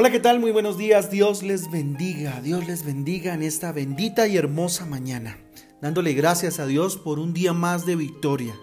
Hola, 0.00 0.12
¿qué 0.12 0.20
tal? 0.20 0.38
Muy 0.38 0.52
buenos 0.52 0.78
días. 0.78 1.10
Dios 1.10 1.42
les 1.42 1.72
bendiga. 1.72 2.40
Dios 2.40 2.68
les 2.68 2.86
bendiga 2.86 3.34
en 3.34 3.42
esta 3.42 3.72
bendita 3.72 4.28
y 4.28 4.36
hermosa 4.36 4.86
mañana. 4.86 5.36
Dándole 5.82 6.12
gracias 6.12 6.60
a 6.60 6.66
Dios 6.66 6.96
por 6.96 7.18
un 7.18 7.34
día 7.34 7.52
más 7.52 7.84
de 7.84 7.96
victoria. 7.96 8.54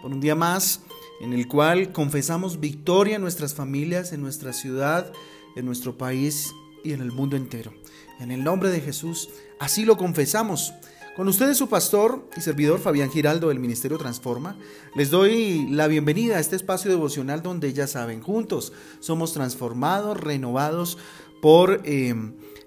Por 0.00 0.12
un 0.12 0.20
día 0.20 0.36
más 0.36 0.82
en 1.20 1.32
el 1.32 1.48
cual 1.48 1.92
confesamos 1.92 2.60
victoria 2.60 3.16
en 3.16 3.22
nuestras 3.22 3.54
familias, 3.54 4.12
en 4.12 4.20
nuestra 4.20 4.52
ciudad, 4.52 5.12
en 5.56 5.66
nuestro 5.66 5.98
país 5.98 6.54
y 6.84 6.92
en 6.92 7.00
el 7.00 7.10
mundo 7.10 7.36
entero. 7.36 7.74
En 8.20 8.30
el 8.30 8.44
nombre 8.44 8.70
de 8.70 8.80
Jesús, 8.80 9.30
así 9.58 9.84
lo 9.84 9.96
confesamos. 9.96 10.74
Con 11.18 11.26
ustedes 11.26 11.56
su 11.56 11.68
pastor 11.68 12.24
y 12.36 12.40
servidor 12.40 12.78
Fabián 12.78 13.10
Giraldo 13.10 13.48
del 13.48 13.58
Ministerio 13.58 13.98
Transforma, 13.98 14.56
les 14.94 15.10
doy 15.10 15.66
la 15.68 15.88
bienvenida 15.88 16.36
a 16.36 16.38
este 16.38 16.54
espacio 16.54 16.92
devocional 16.92 17.42
donde 17.42 17.72
ya 17.72 17.88
saben, 17.88 18.22
juntos 18.22 18.72
somos 19.00 19.32
transformados, 19.32 20.16
renovados 20.16 20.96
por 21.42 21.82
eh, 21.84 22.14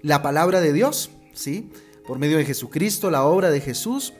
la 0.02 0.20
palabra 0.20 0.60
de 0.60 0.74
Dios, 0.74 1.08
¿sí? 1.32 1.70
Por 2.06 2.18
medio 2.18 2.36
de 2.36 2.44
Jesucristo, 2.44 3.10
la 3.10 3.24
obra 3.24 3.50
de 3.50 3.62
Jesús 3.62 4.12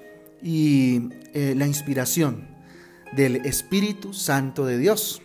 y 0.42 1.10
eh, 1.34 1.52
la 1.54 1.66
inspiración 1.66 2.48
del 3.14 3.36
Espíritu 3.44 4.14
Santo 4.14 4.64
de 4.64 4.78
Dios 4.78 5.20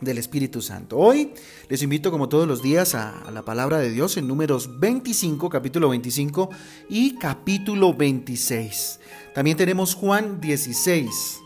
del 0.00 0.18
Espíritu 0.18 0.62
Santo. 0.62 0.96
Hoy 0.96 1.32
les 1.68 1.82
invito 1.82 2.10
como 2.10 2.28
todos 2.28 2.46
los 2.46 2.62
días 2.62 2.94
a, 2.94 3.30
la 3.32 3.42
palabra 3.42 3.78
de 3.78 3.90
Dios 3.90 4.16
en 4.16 4.28
números 4.28 4.78
25, 4.78 5.48
capítulo 5.48 5.88
25 5.88 6.50
y 6.88 7.16
capítulo 7.16 7.94
26. 7.94 9.00
También 9.34 9.56
tenemos 9.56 9.94
Juan 9.94 10.40
16. 10.40 11.40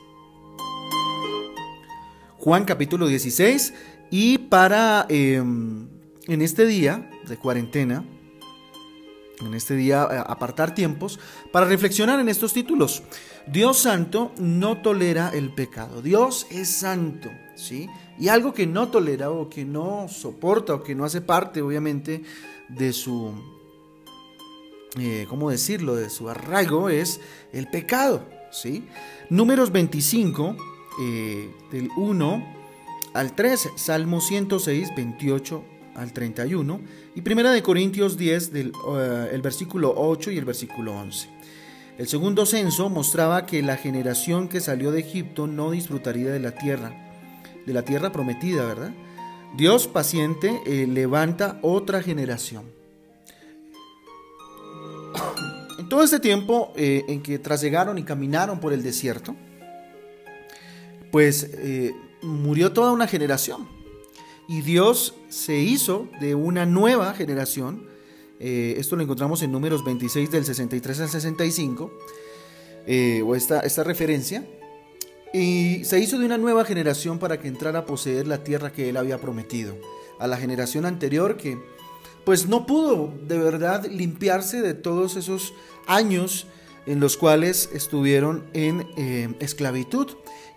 Juan 2.38 2.64
capítulo 2.64 3.06
16 3.06 3.72
y 4.10 4.38
para 4.38 5.06
em, 5.08 5.88
en 6.26 6.42
este 6.42 6.66
día 6.66 7.10
de 7.26 7.36
cuarentena, 7.36 8.04
en 9.46 9.54
este 9.54 9.74
día 9.74 10.08
eh, 10.10 10.22
apartar 10.26 10.74
tiempos 10.74 11.18
para 11.50 11.66
reflexionar 11.66 12.20
en 12.20 12.28
estos 12.28 12.52
títulos. 12.52 13.02
Dios 13.46 13.78
santo 13.78 14.32
no 14.38 14.82
tolera 14.82 15.30
el 15.34 15.52
pecado. 15.52 16.02
Dios 16.02 16.46
es 16.50 16.68
santo, 16.68 17.30
¿sí? 17.54 17.88
Y 18.18 18.28
algo 18.28 18.54
que 18.54 18.66
no 18.66 18.88
tolera 18.88 19.30
o 19.30 19.48
que 19.48 19.64
no 19.64 20.06
soporta 20.08 20.74
o 20.74 20.82
que 20.82 20.94
no 20.94 21.04
hace 21.04 21.20
parte, 21.20 21.62
obviamente, 21.62 22.22
de 22.68 22.92
su, 22.92 23.32
eh, 24.98 25.26
¿cómo 25.28 25.50
decirlo?, 25.50 25.94
de 25.96 26.10
su 26.10 26.28
arraigo 26.28 26.88
es 26.88 27.20
el 27.52 27.68
pecado, 27.68 28.26
¿sí? 28.50 28.86
Números 29.30 29.72
25, 29.72 30.56
eh, 31.00 31.50
del 31.70 31.88
1 31.96 32.62
al 33.14 33.34
3, 33.34 33.70
Salmo 33.76 34.20
106, 34.20 34.90
28 34.94 35.71
al 35.94 36.12
31 36.12 36.80
y 37.14 37.20
Primera 37.20 37.52
de 37.52 37.62
Corintios 37.62 38.16
10 38.16 38.52
del 38.52 38.72
eh, 38.96 39.30
el 39.32 39.42
versículo 39.42 39.94
8 39.96 40.30
y 40.30 40.38
el 40.38 40.44
versículo 40.44 40.92
11. 40.98 41.28
El 41.98 42.08
segundo 42.08 42.46
censo 42.46 42.88
mostraba 42.88 43.46
que 43.46 43.62
la 43.62 43.76
generación 43.76 44.48
que 44.48 44.60
salió 44.60 44.90
de 44.92 45.00
Egipto 45.00 45.46
no 45.46 45.70
disfrutaría 45.70 46.30
de 46.30 46.40
la 46.40 46.52
tierra, 46.52 46.92
de 47.66 47.72
la 47.72 47.82
tierra 47.82 48.12
prometida, 48.12 48.64
¿verdad? 48.64 48.92
Dios 49.56 49.86
paciente 49.86 50.60
eh, 50.64 50.86
levanta 50.86 51.58
otra 51.62 52.02
generación. 52.02 52.64
En 55.78 55.88
todo 55.88 56.02
este 56.02 56.20
tiempo 56.20 56.72
eh, 56.74 57.04
en 57.08 57.22
que 57.22 57.38
trasegaron 57.38 57.98
y 57.98 58.04
caminaron 58.04 58.60
por 58.60 58.72
el 58.72 58.82
desierto, 58.82 59.36
pues 61.10 61.50
murió 62.22 62.72
toda 62.72 62.92
una 62.92 63.06
generación 63.06 63.81
y 64.48 64.62
Dios 64.62 65.14
se 65.28 65.56
hizo 65.58 66.08
de 66.20 66.34
una 66.34 66.66
nueva 66.66 67.14
generación. 67.14 67.86
Eh, 68.40 68.74
esto 68.78 68.96
lo 68.96 69.02
encontramos 69.02 69.42
en 69.42 69.52
números 69.52 69.84
26 69.84 70.30
del 70.30 70.44
63 70.44 71.00
al 71.00 71.08
65, 71.08 71.92
eh, 72.86 73.22
o 73.24 73.34
esta, 73.34 73.60
esta 73.60 73.84
referencia. 73.84 74.46
Y 75.32 75.84
se 75.84 75.98
hizo 75.98 76.18
de 76.18 76.26
una 76.26 76.38
nueva 76.38 76.64
generación 76.64 77.18
para 77.18 77.38
que 77.38 77.48
entrara 77.48 77.80
a 77.80 77.86
poseer 77.86 78.26
la 78.26 78.44
tierra 78.44 78.72
que 78.72 78.88
él 78.90 78.96
había 78.96 79.18
prometido. 79.18 79.76
A 80.18 80.26
la 80.26 80.36
generación 80.36 80.84
anterior 80.84 81.36
que 81.36 81.58
pues 82.24 82.46
no 82.46 82.66
pudo 82.66 83.12
de 83.26 83.38
verdad 83.38 83.86
limpiarse 83.86 84.62
de 84.62 84.74
todos 84.74 85.16
esos 85.16 85.54
años 85.86 86.46
en 86.86 87.00
los 87.00 87.16
cuales 87.16 87.70
estuvieron 87.72 88.44
en 88.52 88.86
eh, 88.96 89.34
esclavitud. 89.40 90.08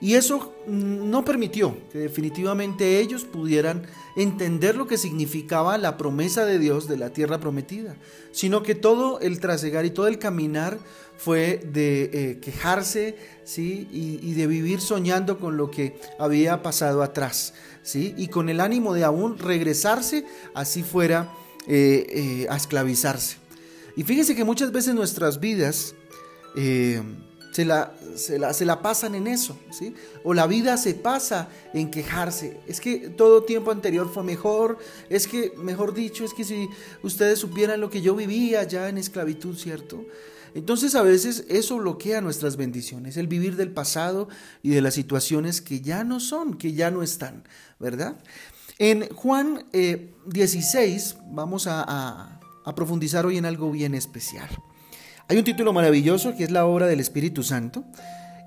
Y 0.01 0.15
eso 0.15 0.53
no 0.67 1.23
permitió 1.23 1.77
que 1.91 1.99
definitivamente 1.99 2.99
ellos 2.99 3.23
pudieran 3.23 3.83
entender 4.17 4.75
lo 4.75 4.87
que 4.87 4.97
significaba 4.97 5.77
la 5.77 5.97
promesa 5.97 6.45
de 6.45 6.59
Dios 6.59 6.87
de 6.87 6.97
la 6.97 7.11
tierra 7.11 7.39
prometida, 7.39 7.95
sino 8.31 8.61
que 8.61 8.75
todo 8.75 9.19
el 9.21 9.39
trasegar 9.39 9.85
y 9.85 9.91
todo 9.91 10.07
el 10.07 10.19
caminar 10.19 10.77
fue 11.17 11.61
de 11.71 12.09
eh, 12.13 12.39
quejarse 12.39 13.15
¿sí? 13.45 13.87
Y, 13.91 14.33
de 14.33 14.47
vivir 14.47 14.81
soñando 14.81 15.39
con 15.39 15.55
lo 15.55 15.71
que 15.71 15.97
había 16.19 16.61
pasado 16.61 17.01
atrás, 17.01 17.53
¿sí? 17.81 18.13
y 18.17 18.27
con 18.27 18.49
el 18.49 18.59
ánimo 18.59 18.93
de 18.93 19.05
aún 19.05 19.37
regresarse, 19.37 20.25
así 20.53 20.83
fuera 20.83 21.33
eh, 21.67 22.47
a 22.49 22.57
esclavizarse. 22.57 23.37
Y 23.95 24.03
fíjense 24.03 24.35
que 24.35 24.43
muchas 24.43 24.73
veces 24.73 24.93
nuestras 24.93 25.39
vidas 25.39 25.95
eh, 26.55 27.01
se, 27.51 27.65
la, 27.65 27.93
se, 28.15 28.39
la, 28.39 28.53
se, 28.53 28.65
la, 28.65 28.81
pasan 28.81 29.15
en 29.15 29.27
eso, 29.27 29.57
¿sí? 29.71 29.93
O 30.23 30.33
la 30.33 30.47
vida 30.47 30.77
se 30.77 30.93
pasa 30.93 31.49
en 31.73 31.89
quejarse. 31.89 32.59
Es 32.67 32.81
que 32.81 33.09
todo 33.09 33.43
tiempo 33.43 33.71
anterior 33.71 34.11
fue 34.13 34.23
mejor, 34.23 34.77
es 35.09 35.27
que, 35.27 35.53
mejor 35.57 35.93
dicho, 35.93 36.25
es 36.25 36.33
que 36.33 36.43
si 36.43 36.67
ustedes 37.03 37.39
supieran 37.39 37.79
lo 37.79 37.89
que 37.89 38.01
yo 38.01 38.15
vivía 38.15 38.63
ya 38.63 38.89
en 38.89 38.97
esclavitud, 38.97 39.57
¿cierto? 39.57 40.05
Entonces 40.53 40.95
a 40.95 41.01
veces 41.01 41.45
eso 41.49 41.77
bloquea 41.77 42.21
nuestras 42.21 42.55
bendiciones, 42.55 43.17
el 43.17 43.27
vivir 43.27 43.57
del 43.57 43.71
pasado 43.71 44.29
y 44.63 44.69
de 44.69 44.81
las 44.81 44.93
situaciones 44.93 45.61
que 45.61 45.81
ya 45.81 46.03
no 46.05 46.19
son, 46.21 46.53
que 46.53 46.73
ya 46.73 46.91
no 46.91 47.03
están, 47.03 47.43
¿verdad? 47.79 48.21
En 48.79 49.07
Juan 49.13 49.65
16 50.25 51.11
eh, 51.11 51.21
vamos 51.31 51.67
a 51.67 52.39
profundizar 52.75 53.25
hoy 53.25 53.37
en 53.37 53.45
algo 53.45 53.71
bien 53.71 53.93
especial. 53.93 54.49
Hay 55.27 55.37
un 55.37 55.43
título 55.43 55.73
maravilloso 55.73 56.35
que 56.35 56.43
es 56.43 56.51
la 56.51 56.67
obra 56.67 56.85
del 56.85 56.99
Espíritu 56.99 57.41
Santo 57.41 57.83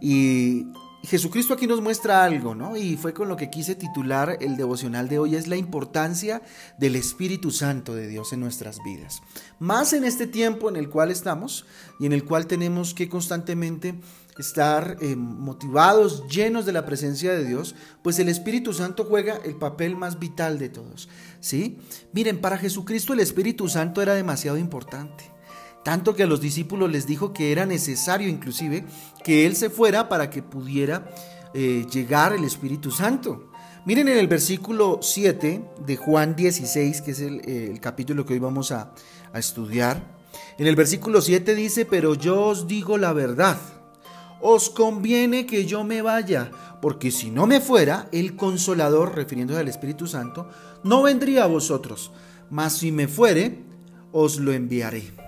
y 0.00 0.68
Jesucristo 1.02 1.54
aquí 1.54 1.66
nos 1.66 1.80
muestra 1.80 2.22
algo, 2.22 2.54
¿no? 2.54 2.76
Y 2.76 2.96
fue 2.96 3.12
con 3.12 3.28
lo 3.28 3.36
que 3.36 3.50
quise 3.50 3.74
titular 3.74 4.38
el 4.40 4.56
devocional 4.56 5.08
de 5.08 5.18
hoy, 5.18 5.34
es 5.34 5.48
la 5.48 5.56
importancia 5.56 6.40
del 6.78 6.94
Espíritu 6.94 7.50
Santo 7.50 7.96
de 7.96 8.06
Dios 8.06 8.32
en 8.32 8.38
nuestras 8.38 8.78
vidas. 8.84 9.22
Más 9.58 9.92
en 9.92 10.04
este 10.04 10.28
tiempo 10.28 10.68
en 10.68 10.76
el 10.76 10.88
cual 10.88 11.10
estamos 11.10 11.66
y 11.98 12.06
en 12.06 12.12
el 12.12 12.24
cual 12.24 12.46
tenemos 12.46 12.94
que 12.94 13.08
constantemente 13.08 13.98
estar 14.38 14.98
eh, 15.00 15.16
motivados, 15.16 16.28
llenos 16.28 16.64
de 16.64 16.72
la 16.72 16.86
presencia 16.86 17.32
de 17.32 17.44
Dios, 17.44 17.74
pues 18.02 18.20
el 18.20 18.28
Espíritu 18.28 18.72
Santo 18.72 19.04
juega 19.04 19.40
el 19.44 19.56
papel 19.56 19.96
más 19.96 20.20
vital 20.20 20.60
de 20.60 20.68
todos, 20.68 21.08
¿sí? 21.40 21.78
Miren, 22.12 22.40
para 22.40 22.56
Jesucristo 22.56 23.14
el 23.14 23.20
Espíritu 23.20 23.68
Santo 23.68 24.00
era 24.00 24.14
demasiado 24.14 24.58
importante 24.58 25.37
tanto 25.82 26.14
que 26.14 26.24
a 26.24 26.26
los 26.26 26.40
discípulos 26.40 26.90
les 26.90 27.06
dijo 27.06 27.32
que 27.32 27.52
era 27.52 27.66
necesario 27.66 28.28
inclusive 28.28 28.84
que 29.24 29.46
Él 29.46 29.56
se 29.56 29.70
fuera 29.70 30.08
para 30.08 30.30
que 30.30 30.42
pudiera 30.42 31.08
eh, 31.54 31.86
llegar 31.90 32.32
el 32.32 32.44
Espíritu 32.44 32.90
Santo. 32.90 33.50
Miren 33.84 34.08
en 34.08 34.18
el 34.18 34.28
versículo 34.28 34.98
7 35.00 35.64
de 35.86 35.96
Juan 35.96 36.36
16, 36.36 37.00
que 37.00 37.10
es 37.12 37.20
el, 37.20 37.80
capítulo 37.80 38.26
que 38.26 38.34
hoy 38.34 38.38
vamos 38.38 38.70
a, 38.70 38.92
a 39.32 39.38
estudiar. 39.38 40.18
En 40.58 40.66
el 40.66 40.76
versículo 40.76 41.22
7 41.22 41.54
dice, 41.54 41.86
pero 41.86 42.14
yo 42.14 42.42
os 42.42 42.66
digo 42.66 42.98
la 42.98 43.14
verdad, 43.14 43.56
os 44.40 44.68
conviene 44.68 45.46
que 45.46 45.64
yo 45.64 45.84
me 45.84 46.02
vaya, 46.02 46.50
porque 46.82 47.10
si 47.10 47.30
no 47.30 47.46
me 47.46 47.60
fuera, 47.60 48.08
el 48.12 48.36
consolador, 48.36 49.16
refiriéndose 49.16 49.60
al 49.60 49.68
Espíritu 49.68 50.06
Santo, 50.06 50.48
no 50.84 51.02
vendría 51.02 51.44
a 51.44 51.48
vosotros, 51.48 52.12
mas 52.50 52.74
si 52.74 52.92
me 52.92 53.08
fuere, 53.08 53.64
os 54.12 54.38
lo 54.38 54.52
enviaré. 54.52 55.27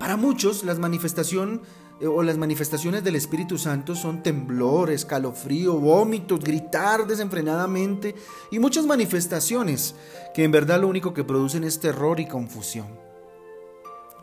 Para 0.00 0.16
muchos, 0.16 0.64
las 0.64 0.78
manifestación 0.78 1.60
eh, 2.00 2.06
o 2.06 2.22
las 2.22 2.38
manifestaciones 2.38 3.04
del 3.04 3.16
Espíritu 3.16 3.58
Santo 3.58 3.94
son 3.94 4.22
temblor, 4.22 4.90
escalofrío, 4.90 5.74
vómitos, 5.74 6.40
gritar 6.40 7.06
desenfrenadamente 7.06 8.14
y 8.50 8.58
muchas 8.58 8.86
manifestaciones 8.86 9.94
que 10.34 10.44
en 10.44 10.52
verdad 10.52 10.80
lo 10.80 10.88
único 10.88 11.12
que 11.12 11.22
producen 11.22 11.64
es 11.64 11.80
terror 11.80 12.18
y 12.18 12.26
confusión. 12.26 12.86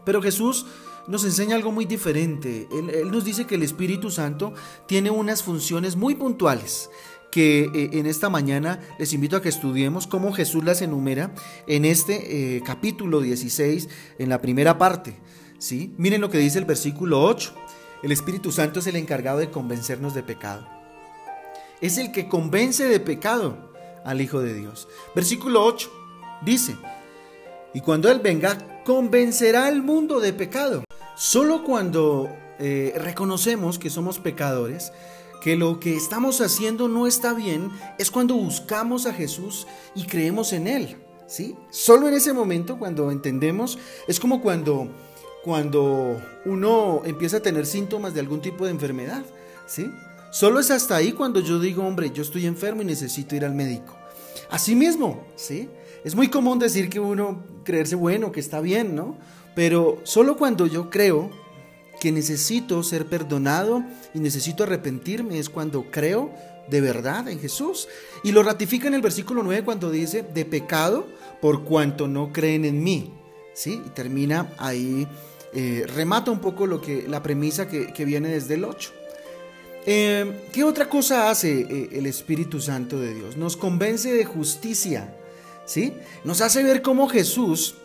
Pero 0.03 0.19
Jesús 0.19 0.65
nos 1.07 1.23
enseña 1.23 1.55
algo 1.55 1.71
muy 1.71 1.85
diferente. 1.85 2.67
Él, 2.71 3.11
nos 3.11 3.23
dice 3.23 3.45
que 3.45 3.53
el 3.53 3.61
Espíritu 3.61 4.09
Santo 4.09 4.55
tiene 4.87 5.11
unas 5.11 5.43
funciones 5.43 5.95
muy 5.95 6.15
puntuales 6.15 6.89
que 7.29 7.65
eh, 7.65 7.89
en 7.93 8.07
esta 8.07 8.29
mañana 8.29 8.79
les 8.97 9.13
invito 9.13 9.37
a 9.37 9.43
que 9.43 9.49
estudiemos 9.49 10.07
cómo 10.07 10.33
Jesús 10.33 10.63
las 10.63 10.81
enumera 10.81 11.35
en 11.67 11.85
este 11.85 12.55
eh, 12.55 12.63
capítulo 12.65 13.21
16, 13.21 13.89
en 14.17 14.29
la 14.29 14.41
primera 14.41 14.79
parte. 14.79 15.15
¿Sí? 15.59 15.93
Miren 15.97 16.21
lo 16.21 16.29
que 16.29 16.37
dice 16.37 16.59
el 16.59 16.65
versículo 16.65 17.23
8. 17.23 17.53
El 18.03 18.11
Espíritu 18.11 18.51
Santo 18.51 18.79
es 18.79 18.87
el 18.87 18.95
encargado 18.95 19.39
de 19.39 19.49
convencernos 19.49 20.13
de 20.13 20.23
pecado. 20.23 20.67
Es 21.81 21.97
el 21.97 22.11
que 22.11 22.27
convence 22.27 22.85
de 22.85 22.99
pecado 22.99 23.71
al 24.05 24.21
Hijo 24.21 24.41
de 24.41 24.53
Dios. 24.53 24.87
Versículo 25.15 25.63
8. 25.65 25.91
dice, 26.43 26.75
y 27.73 27.81
cuando 27.81 28.09
Él 28.09 28.19
venga, 28.19 28.83
convencerá 28.83 29.67
al 29.67 29.83
mundo 29.83 30.19
de 30.19 30.33
pecado. 30.33 30.83
Solo 31.15 31.63
cuando 31.63 32.29
eh, 32.59 32.93
reconocemos 32.97 33.77
que 33.77 33.89
somos 33.89 34.19
pecadores, 34.19 34.91
que 35.41 35.55
lo 35.55 35.79
que 35.79 35.95
estamos 35.95 36.41
haciendo 36.41 36.87
no 36.87 37.07
está 37.07 37.33
bien, 37.33 37.71
es 37.99 38.09
cuando 38.09 38.35
buscamos 38.35 39.05
a 39.05 39.13
Jesús 39.13 39.67
y 39.93 40.05
creemos 40.05 40.53
en 40.53 40.67
Él. 40.67 40.97
¿sí? 41.27 41.55
Solo 41.69 42.07
en 42.07 42.15
ese 42.15 42.33
momento, 42.33 42.79
cuando 42.79 43.11
entendemos, 43.11 43.77
es 44.07 44.19
como 44.19 44.41
cuando, 44.41 44.89
cuando 45.47 46.21
uno 46.43 47.03
empieza 47.05 47.37
a 47.37 47.39
tener 47.39 47.65
síntomas 47.65 48.13
de 48.13 48.19
algún 48.19 48.41
tipo 48.41 48.65
de 48.65 48.71
enfermedad. 48.71 49.23
¿sí? 49.65 49.89
Solo 50.29 50.59
es 50.59 50.69
hasta 50.71 50.97
ahí 50.97 51.13
cuando 51.13 51.39
yo 51.39 51.57
digo, 51.57 51.87
hombre, 51.87 52.11
yo 52.13 52.21
estoy 52.21 52.45
enfermo 52.45 52.81
y 52.81 52.85
necesito 52.85 53.33
ir 53.33 53.45
al 53.45 53.55
médico. 53.55 53.95
Así 54.49 54.75
mismo, 54.75 55.25
¿sí? 55.37 55.69
Es 56.03 56.15
muy 56.15 56.27
común 56.27 56.59
decir 56.59 56.89
que 56.89 56.99
uno 56.99 57.45
creerse 57.63 57.95
bueno, 57.95 58.33
que 58.33 58.41
está 58.41 58.59
bien, 58.59 58.93
¿no? 58.93 59.15
Pero 59.55 60.01
solo 60.03 60.35
cuando 60.35 60.67
yo 60.67 60.89
creo 60.89 61.31
que 62.01 62.11
necesito 62.11 62.83
ser 62.83 63.05
perdonado 63.05 63.85
y 64.13 64.19
necesito 64.19 64.63
arrepentirme 64.63 65.39
es 65.39 65.49
cuando 65.49 65.85
creo 65.89 66.29
de 66.69 66.81
verdad 66.81 67.29
en 67.29 67.39
Jesús. 67.39 67.87
Y 68.21 68.33
lo 68.33 68.43
ratifica 68.43 68.89
en 68.89 68.95
el 68.95 69.01
versículo 69.01 69.43
9 69.43 69.63
cuando 69.63 69.91
dice, 69.91 70.23
de 70.23 70.43
pecado 70.43 71.07
por 71.41 71.63
cuanto 71.63 72.09
no 72.09 72.33
creen 72.33 72.65
en 72.65 72.83
mí. 72.83 73.13
¿Sí? 73.53 73.81
Y 73.85 73.89
termina 73.91 74.53
ahí, 74.57 75.07
eh, 75.53 75.85
remata 75.87 76.31
un 76.31 76.39
poco 76.39 76.67
lo 76.67 76.81
que, 76.81 77.07
la 77.07 77.23
premisa 77.23 77.67
que, 77.67 78.05
viene 78.05 78.29
desde 78.29 78.55
el 78.55 78.65
8. 78.65 78.91
Eh, 79.85 80.49
¿Qué 80.51 80.63
otra 80.63 80.89
cosa 80.89 81.29
hace 81.29 81.61
eh, 81.61 81.89
el 81.93 82.05
Espíritu 82.05 82.59
Santo 82.59 82.99
de 82.99 83.13
Dios? 83.13 83.37
Nos 83.37 83.55
convence 83.55 84.11
de 84.11 84.25
justicia, 84.25 85.15
¿sí? 85.65 85.93
Nos 86.25 86.41
hace 86.41 86.63
ver 86.63 86.81
cómo 86.81 87.07
Jesús 87.07 87.75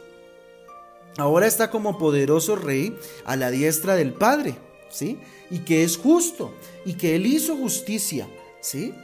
ahora 1.16 1.46
está 1.46 1.70
como 1.70 1.98
poderoso 1.98 2.56
rey 2.56 2.98
a 3.24 3.36
la 3.36 3.50
diestra 3.50 3.94
del 3.94 4.12
Padre, 4.12 4.56
¿sí? 4.90 5.18
Y 5.50 5.60
que 5.60 5.84
es 5.84 5.96
justo 5.96 6.54
y 6.84 6.94
que 6.94 7.14
Él 7.14 7.26
hizo 7.26 7.56
justicia, 7.56 8.28
¿sí? 8.60 8.94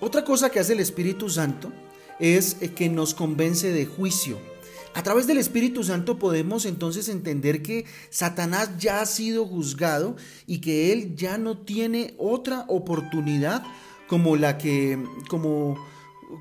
Otra 0.00 0.24
cosa 0.24 0.50
que 0.50 0.58
hace 0.58 0.72
el 0.72 0.80
Espíritu 0.80 1.30
Santo 1.30 1.70
es 2.18 2.56
que 2.74 2.88
nos 2.88 3.14
convence 3.14 3.72
de 3.72 3.86
juicio. 3.86 4.51
A 4.94 5.02
través 5.02 5.26
del 5.26 5.38
Espíritu 5.38 5.84
Santo 5.84 6.18
podemos 6.18 6.66
entonces 6.66 7.08
entender 7.08 7.62
que 7.62 7.86
Satanás 8.10 8.76
ya 8.78 9.00
ha 9.00 9.06
sido 9.06 9.46
juzgado 9.46 10.16
y 10.46 10.60
que 10.60 10.92
él 10.92 11.16
ya 11.16 11.38
no 11.38 11.58
tiene 11.58 12.14
otra 12.18 12.66
oportunidad 12.68 13.62
como 14.06 14.36
la 14.36 14.58
que 14.58 15.02
como 15.28 15.76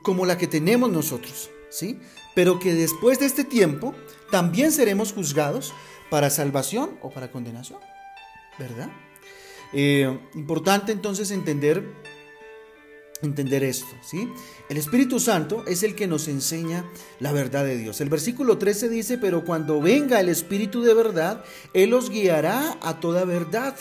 como 0.03 0.25
la 0.25 0.37
que 0.37 0.47
tenemos 0.47 0.89
nosotros, 0.91 1.49
¿sí? 1.69 1.99
Pero 2.35 2.59
que 2.59 2.73
después 2.73 3.19
de 3.19 3.25
este 3.25 3.43
tiempo 3.43 3.93
también 4.29 4.71
seremos 4.71 5.13
juzgados 5.13 5.73
para 6.09 6.29
salvación 6.29 6.97
o 7.01 7.09
para 7.09 7.31
condenación, 7.31 7.79
¿verdad? 8.57 8.89
Eh, 9.73 10.19
importante 10.35 10.91
entonces 10.91 11.31
entender, 11.31 11.85
entender 13.21 13.63
esto, 13.63 13.95
¿sí? 14.01 14.29
El 14.69 14.77
Espíritu 14.77 15.19
Santo 15.19 15.63
es 15.67 15.83
el 15.83 15.95
que 15.95 16.07
nos 16.07 16.27
enseña 16.27 16.85
la 17.19 17.31
verdad 17.31 17.65
de 17.65 17.77
Dios. 17.77 18.01
El 18.01 18.09
versículo 18.09 18.57
13 18.57 18.89
dice, 18.89 19.17
pero 19.17 19.43
cuando 19.45 19.81
venga 19.81 20.19
el 20.19 20.29
Espíritu 20.29 20.81
de 20.81 20.93
verdad, 20.93 21.43
Él 21.73 21.93
os 21.93 22.09
guiará 22.09 22.77
a 22.81 22.99
toda 22.99 23.25
verdad, 23.25 23.75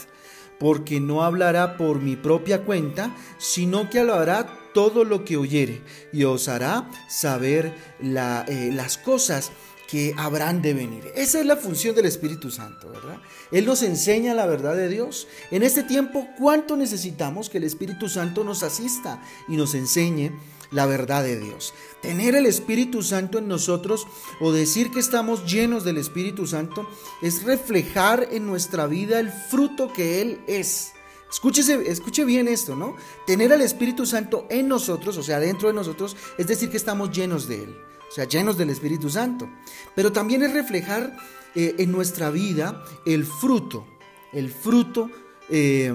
porque 0.59 1.01
no 1.01 1.23
hablará 1.23 1.77
por 1.77 2.01
mi 2.01 2.17
propia 2.17 2.65
cuenta, 2.65 3.17
sino 3.39 3.89
que 3.89 4.01
hablará 4.01 4.61
todo 4.75 5.05
lo 5.05 5.25
que 5.25 5.37
oyere 5.37 5.83
y 6.13 6.25
os 6.25 6.49
hará 6.49 6.89
saber 7.09 7.75
eh, 8.01 8.71
las 8.73 8.99
cosas 8.99 9.53
que 9.91 10.15
habrán 10.17 10.63
de 10.63 10.73
venir. 10.73 11.11
Esa 11.17 11.41
es 11.41 11.47
la 11.47 11.57
función 11.57 11.97
del 11.97 12.07
Espíritu 12.07 12.51
Santo, 12.51 12.89
¿verdad? 12.91 13.19
Él 13.51 13.67
nos 13.67 13.83
enseña 13.83 14.35
la 14.35 14.47
verdad 14.47 14.77
de 14.77 14.89
Dios. 14.89 15.27
En 15.51 15.65
este 15.65 15.83
tiempo, 15.83 16.29
¿cuánto 16.39 16.77
necesitamos 16.77 17.51
que 17.51 17.59
el 17.59 17.65
Espíritu 17.65 18.09
Santo 18.09 18.45
nos 18.45 18.63
asista 18.63 19.21
y 19.49 19.57
nos 19.57 19.75
enseñe 19.75 20.31
la 20.71 20.87
verdad 20.87 21.25
de 21.25 21.41
Dios? 21.41 21.75
Tener 22.03 22.37
el 22.37 22.47
Espíritu 22.47 23.03
Santo 23.03 23.39
en 23.39 23.49
nosotros 23.49 24.07
o 24.41 24.53
decir 24.53 24.93
que 24.93 25.01
estamos 25.01 25.45
llenos 25.51 25.83
del 25.83 25.97
Espíritu 25.97 26.47
Santo 26.47 26.89
es 27.21 27.43
reflejar 27.43 28.29
en 28.31 28.47
nuestra 28.47 28.87
vida 28.87 29.19
el 29.19 29.31
fruto 29.31 29.93
que 29.93 30.23
Él 30.23 30.41
es. 30.47 30.93
Escúchese, 31.33 31.91
escuche 31.91 32.25
bien 32.25 32.47
esto, 32.47 32.77
¿no? 32.77 32.95
Tener 33.27 33.53
al 33.53 33.61
Espíritu 33.61 34.07
Santo 34.07 34.47
en 34.51 34.69
nosotros, 34.69 35.17
o 35.17 35.23
sea, 35.25 35.41
dentro 35.41 35.67
de 35.67 35.75
nosotros, 35.75 36.17
es 36.39 36.47
decir 36.47 36.71
que 36.71 36.77
estamos 36.77 37.11
llenos 37.11 37.49
de 37.49 37.65
Él 37.65 37.91
o 38.11 38.12
sea, 38.12 38.25
llenos 38.25 38.59
del 38.59 38.71
Espíritu 38.71 39.09
Santo. 39.09 39.49
Pero 39.95 40.11
también 40.11 40.43
es 40.43 40.53
reflejar 40.53 41.17
eh, 41.55 41.77
en 41.79 41.93
nuestra 41.93 42.31
vida 42.31 42.85
el 43.07 43.25
fruto, 43.25 43.87
el 44.33 44.51
fruto 44.51 45.11
eh, 45.49 45.95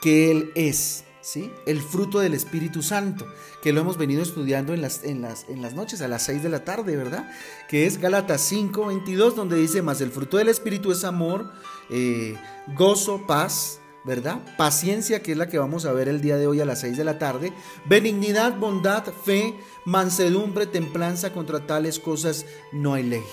que 0.00 0.30
Él 0.30 0.52
es. 0.54 1.04
¿Sí? 1.20 1.52
El 1.66 1.80
fruto 1.80 2.18
del 2.18 2.34
Espíritu 2.34 2.82
Santo, 2.82 3.28
que 3.62 3.72
lo 3.72 3.80
hemos 3.80 3.96
venido 3.96 4.24
estudiando 4.24 4.74
en 4.74 4.82
las, 4.82 5.04
en 5.04 5.22
las, 5.22 5.48
en 5.48 5.62
las 5.62 5.72
noches, 5.72 6.02
a 6.02 6.08
las 6.08 6.24
6 6.24 6.42
de 6.42 6.48
la 6.48 6.64
tarde, 6.64 6.96
¿verdad? 6.96 7.30
Que 7.68 7.86
es 7.86 7.98
Gálatas 7.98 8.40
5, 8.40 8.86
22, 8.86 9.36
donde 9.36 9.54
dice, 9.54 9.82
más 9.82 10.00
el 10.00 10.10
fruto 10.10 10.38
del 10.38 10.48
Espíritu 10.48 10.90
es 10.90 11.04
amor, 11.04 11.52
eh, 11.90 12.34
gozo, 12.74 13.24
paz, 13.24 13.78
¿verdad? 14.04 14.40
Paciencia, 14.56 15.22
que 15.22 15.32
es 15.32 15.38
la 15.38 15.48
que 15.48 15.58
vamos 15.58 15.84
a 15.84 15.92
ver 15.92 16.08
el 16.08 16.20
día 16.20 16.36
de 16.36 16.46
hoy 16.46 16.60
a 16.60 16.64
las 16.64 16.80
6 16.80 16.96
de 16.96 17.04
la 17.04 17.18
tarde. 17.18 17.52
Benignidad, 17.84 18.56
bondad, 18.58 19.04
fe, 19.24 19.54
mansedumbre, 19.84 20.66
templanza, 20.66 21.32
contra 21.32 21.66
tales 21.66 21.98
cosas 21.98 22.46
no 22.72 22.94
hay 22.94 23.04
ley. 23.04 23.24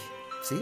¿Sí? 0.42 0.56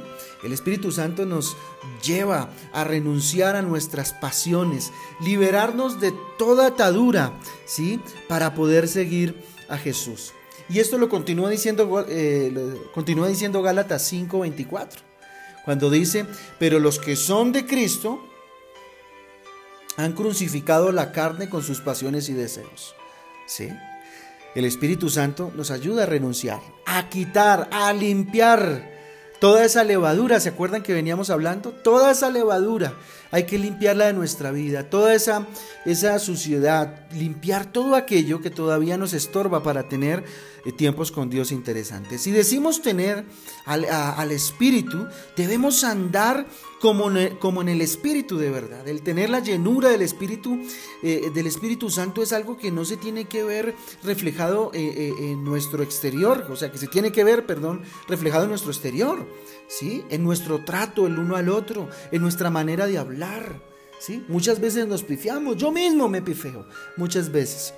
El 0.44 0.54
Espíritu 0.54 0.92
Santo 0.92 1.26
nos 1.26 1.56
lleva 2.04 2.50
a 2.74 2.84
renunciar 2.84 3.56
a 3.56 3.62
nuestras 3.62 4.12
pasiones, 4.12 4.92
liberarnos 5.22 6.02
de 6.02 6.14
toda 6.40 6.68
atadura, 6.68 7.32
¿sí? 7.66 8.00
Para 8.28 8.56
poder 8.56 8.88
seguir 8.88 9.36
a 9.70 9.78
Jesús. 9.78 10.34
Y 10.70 10.80
esto 10.80 10.98
lo 10.98 11.10
continúa 11.10 11.50
diciendo, 11.50 12.06
eh, 12.10 12.76
continúa 12.94 13.28
diciendo 13.28 13.62
Gálatas 13.62 14.02
5:24, 14.12 15.00
cuando 15.64 15.90
dice, 15.90 16.26
pero 16.60 16.80
los 16.80 17.00
que 17.00 17.16
son 17.16 17.52
de 17.52 17.66
Cristo, 17.66 18.27
han 19.98 20.14
crucificado 20.14 20.92
la 20.92 21.12
carne 21.12 21.50
con 21.50 21.64
sus 21.64 21.82
pasiones 21.82 22.30
y 22.30 22.34
deseos. 22.34 22.96
¿Sí? 23.48 23.70
El 24.56 24.66
Espíritu 24.66 25.10
Santo 25.10 25.52
nos 25.56 25.72
ayuda 25.72 26.04
a 26.04 26.06
renunciar, 26.06 26.60
a 26.86 27.10
quitar, 27.10 27.68
a 27.72 27.92
limpiar 27.94 28.90
toda 29.40 29.66
esa 29.66 29.84
levadura. 29.84 30.40
¿Se 30.40 30.50
acuerdan 30.50 30.84
que 30.84 30.94
veníamos 30.94 31.30
hablando? 31.30 31.72
Toda 31.72 32.12
esa 32.12 32.30
levadura 32.30 32.94
hay 33.32 33.44
que 33.44 33.58
limpiarla 33.58 34.08
de 34.08 34.14
nuestra 34.14 34.52
vida, 34.52 34.90
toda 34.90 35.14
esa, 35.14 35.48
esa 35.86 36.20
suciedad, 36.20 37.08
limpiar 37.12 37.72
todo 37.72 37.96
aquello 37.96 38.42
que 38.42 38.50
todavía 38.50 38.98
nos 38.98 39.14
estorba 39.14 39.64
para 39.64 39.90
tener 39.90 40.24
eh, 40.66 40.72
tiempos 40.72 41.12
con 41.12 41.30
Dios 41.30 41.52
interesantes. 41.52 42.22
Si 42.22 42.32
decimos 42.32 42.82
tener 42.82 43.26
al, 43.66 44.32
Espíritu, 44.32 45.08
debemos 45.36 45.84
andar 45.84 46.46
como, 46.82 47.10
como, 47.40 47.62
en 47.62 47.70
el 47.70 47.82
Espíritu 47.82 48.38
de 48.38 48.50
verdad. 48.50 48.88
El 48.88 49.02
tener 49.02 49.30
la 49.30 49.40
llenura 49.40 49.90
del 49.90 50.02
Espíritu, 50.02 50.60
eh, 51.04 51.32
del 51.34 51.48
Espíritu 51.48 51.90
Santo 51.90 52.22
es 52.22 52.34
algo 52.34 52.58
que 52.58 52.72
no 52.72 52.86
se 52.86 52.98
tiene 52.98 53.26
que 53.26 53.44
ver 53.44 53.76
reflejado 54.04 54.72
eh, 54.74 55.14
en 55.20 55.44
nuestro 55.44 55.84
exterior, 55.84 56.46
o 56.50 56.56
sea, 56.56 56.72
que 56.72 56.78
se 56.78 56.88
tiene 56.88 57.12
que 57.12 57.24
ver, 57.24 57.46
perdón, 57.46 57.82
reflejado 58.08 58.44
en 58.44 58.50
nuestro 58.50 58.72
exterior, 58.72 59.26
¿sí? 59.68 60.04
En 60.10 60.24
nuestro 60.24 60.64
trato 60.64 61.08
el 61.08 61.20
uno 61.20 61.36
al 61.36 61.50
otro, 61.50 61.90
en 62.12 62.22
nuestra 62.22 62.50
manera 62.50 62.88
de 62.88 62.98
hablar 62.98 63.68
¿sí? 64.00 64.24
Muchas 64.28 64.60
veces 64.60 64.88
nos 64.88 65.04
pifiamos, 65.04 65.58
yo 65.58 65.72
mismo 65.72 66.08
me 66.08 66.22
pifeo, 66.22 66.66
muchas 66.96 67.32
veces. 67.32 67.74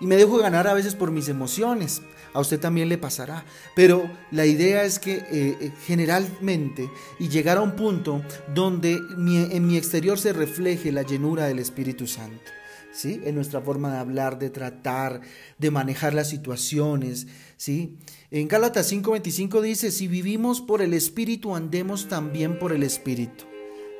Y 0.00 0.06
me 0.06 0.16
dejo 0.16 0.36
ganar 0.36 0.66
a 0.66 0.74
veces 0.74 0.94
por 0.94 1.10
mis 1.10 1.28
emociones. 1.28 2.02
A 2.34 2.40
usted 2.40 2.60
también 2.60 2.90
le 2.90 2.98
pasará. 2.98 3.46
Pero 3.74 4.10
la 4.30 4.44
idea 4.44 4.84
es 4.84 4.98
que 4.98 5.14
eh, 5.14 5.56
eh, 5.58 5.72
generalmente 5.86 6.90
y 7.18 7.30
llegar 7.30 7.56
a 7.56 7.62
un 7.62 7.72
punto 7.76 8.22
donde 8.54 8.92
en 9.16 9.66
mi 9.66 9.78
exterior 9.78 10.18
se 10.18 10.34
refleje 10.34 10.92
la 10.92 11.02
llenura 11.02 11.46
del 11.46 11.60
Espíritu 11.60 12.06
Santo. 12.06 12.52
¿Sí? 12.96 13.20
En 13.24 13.34
nuestra 13.34 13.60
forma 13.60 13.92
de 13.92 13.98
hablar, 13.98 14.38
de 14.38 14.48
tratar, 14.48 15.20
de 15.58 15.70
manejar 15.70 16.14
las 16.14 16.30
situaciones, 16.30 17.26
¿sí? 17.58 17.98
En 18.30 18.48
Gálatas 18.48 18.90
5:25 18.90 19.60
dice, 19.60 19.90
si 19.90 20.08
vivimos 20.08 20.62
por 20.62 20.80
el 20.80 20.94
Espíritu, 20.94 21.54
andemos 21.54 22.08
también 22.08 22.58
por 22.58 22.72
el 22.72 22.82
Espíritu, 22.82 23.44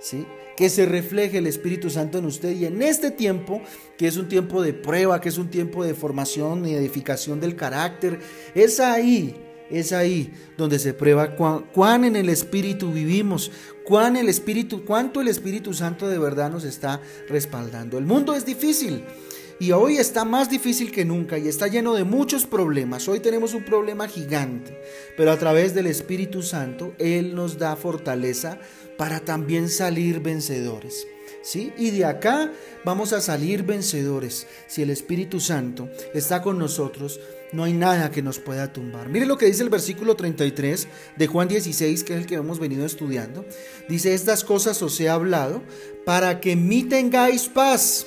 ¿sí? 0.01 0.25
que 0.57 0.71
se 0.71 0.87
refleje 0.87 1.39
el 1.39 1.47
Espíritu 1.47 1.91
Santo 1.91 2.19
en 2.19 2.25
usted 2.25 2.57
y 2.57 2.65
en 2.65 2.81
este 2.81 3.11
tiempo, 3.11 3.61
que 3.99 4.07
es 4.09 4.17
un 4.17 4.29
tiempo 4.29 4.63
de 4.63 4.73
prueba, 4.73 5.21
que 5.21 5.29
es 5.29 5.39
un 5.39 5.51
tiempo 5.51 5.85
de 5.85 5.95
formación 5.95 6.67
y 6.67 6.73
edificación 6.73 7.41
del 7.41 7.57
carácter, 7.57 8.21
es 8.55 8.81
ahí, 8.81 9.37
es 9.71 9.93
ahí 9.93 10.33
donde 10.57 10.79
se 10.79 10.95
prueba 10.95 11.37
cuán, 11.37 12.05
en 12.05 12.17
el 12.17 12.29
Espíritu 12.29 12.93
vivimos, 12.93 13.51
cuán 13.85 14.17
el 14.17 14.29
Espíritu, 14.29 14.85
cuánto 14.85 15.21
el 15.21 15.29
Espíritu 15.29 15.75
Santo 15.75 16.09
de 16.09 16.19
verdad 16.19 16.51
nos 16.51 16.65
está 16.65 17.01
respaldando. 17.29 17.99
El 17.99 18.05
mundo 18.05 18.35
es 18.35 18.45
difícil. 18.47 19.05
Y 19.59 19.73
hoy 19.73 19.97
está 19.97 20.27
más 20.27 20.51
difícil 20.51 20.93
que 20.93 21.07
nunca 21.07 21.39
y 21.39 21.49
está 21.49 21.67
lleno 21.67 21.95
de 21.95 22.05
muchos 22.05 22.45
problemas. 22.45 23.09
Hoy 23.09 23.21
tenemos 23.21 23.55
un 23.55 23.65
problema 23.65 24.07
gigante, 24.07 24.79
pero 25.17 25.31
a 25.33 25.39
través 25.39 25.75
del 25.75 25.87
Espíritu 25.87 26.43
Santo 26.43 26.93
Él 26.99 27.35
nos 27.35 27.59
da 27.59 27.75
fortaleza 27.75 28.59
para 28.99 29.21
también 29.21 29.71
salir 29.71 30.21
vencedores. 30.21 31.07
¿Sí? 31.43 31.73
Y 31.79 31.91
de 31.91 32.05
acá 32.05 32.53
vamos 32.85 33.13
a 33.13 33.21
salir 33.21 33.63
vencedores. 33.63 34.47
Si 34.67 34.83
el 34.83 34.91
Espíritu 34.91 35.41
Santo 35.41 35.89
está 36.13 36.43
con 36.43 36.59
nosotros, 36.59 37.21
no 37.53 37.65
hay 37.65 37.73
nada 37.73 38.11
que 38.11 38.23
nos 38.23 38.39
pueda 38.39 38.73
tumbar. 38.73 39.09
Mire 39.09 39.27
lo 39.27 39.39
que 39.39 39.47
dice 39.47 39.63
el 39.63 39.69
versículo 39.69 40.17
33 40.17 40.89
de 41.17 41.27
Juan 41.27 41.49
16, 41.49 42.05
que 42.05 42.15
es 42.15 42.21
el 42.21 42.27
que 42.27 42.35
hemos 42.37 42.59
venido 42.59 42.85
estudiando. 42.85 43.45
Dice, 43.89 44.15
estas 44.15 44.45
cosas 44.45 44.83
os 44.83 44.99
he 45.01 45.09
hablado 45.09 45.63
para 46.05 46.41
que 46.41 46.57
mí 46.57 46.83
tengáis 46.83 47.49
paz. 47.49 48.07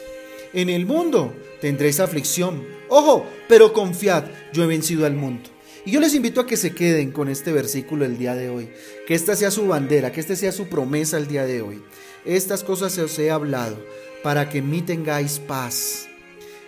En 0.54 0.70
el 0.70 0.86
mundo 0.86 1.34
tendréis 1.62 2.00
aflicción. 2.00 2.66
Ojo, 2.90 3.26
pero 3.48 3.74
confiad, 3.74 4.26
yo 4.52 4.64
he 4.64 4.68
vencido 4.68 5.06
al 5.06 5.16
mundo. 5.16 5.50
Y 5.86 5.92
yo 5.92 6.00
les 6.00 6.14
invito 6.14 6.42
a 6.42 6.46
que 6.46 6.58
se 6.58 6.74
queden 6.74 7.12
con 7.12 7.30
este 7.30 7.52
versículo 7.52 8.06
el 8.06 8.18
día 8.18 8.36
de 8.36 8.50
hoy, 8.50 8.70
que 9.08 9.16
esta 9.16 9.36
sea 9.36 9.50
su 9.50 9.68
bandera, 9.68 10.12
que 10.12 10.20
esta 10.20 10.36
sea 10.36 10.52
su 10.52 10.68
promesa 10.68 11.18
el 11.18 11.28
día 11.28 11.46
de 11.46 11.62
hoy. 11.62 11.82
Estas 12.26 12.64
cosas 12.64 12.98
os 12.98 13.18
he 13.18 13.32
hablado 13.32 13.78
para 14.22 14.50
que 14.50 14.58
en 14.58 14.70
mí 14.70 14.82
tengáis 14.82 15.40
paz. 15.40 16.08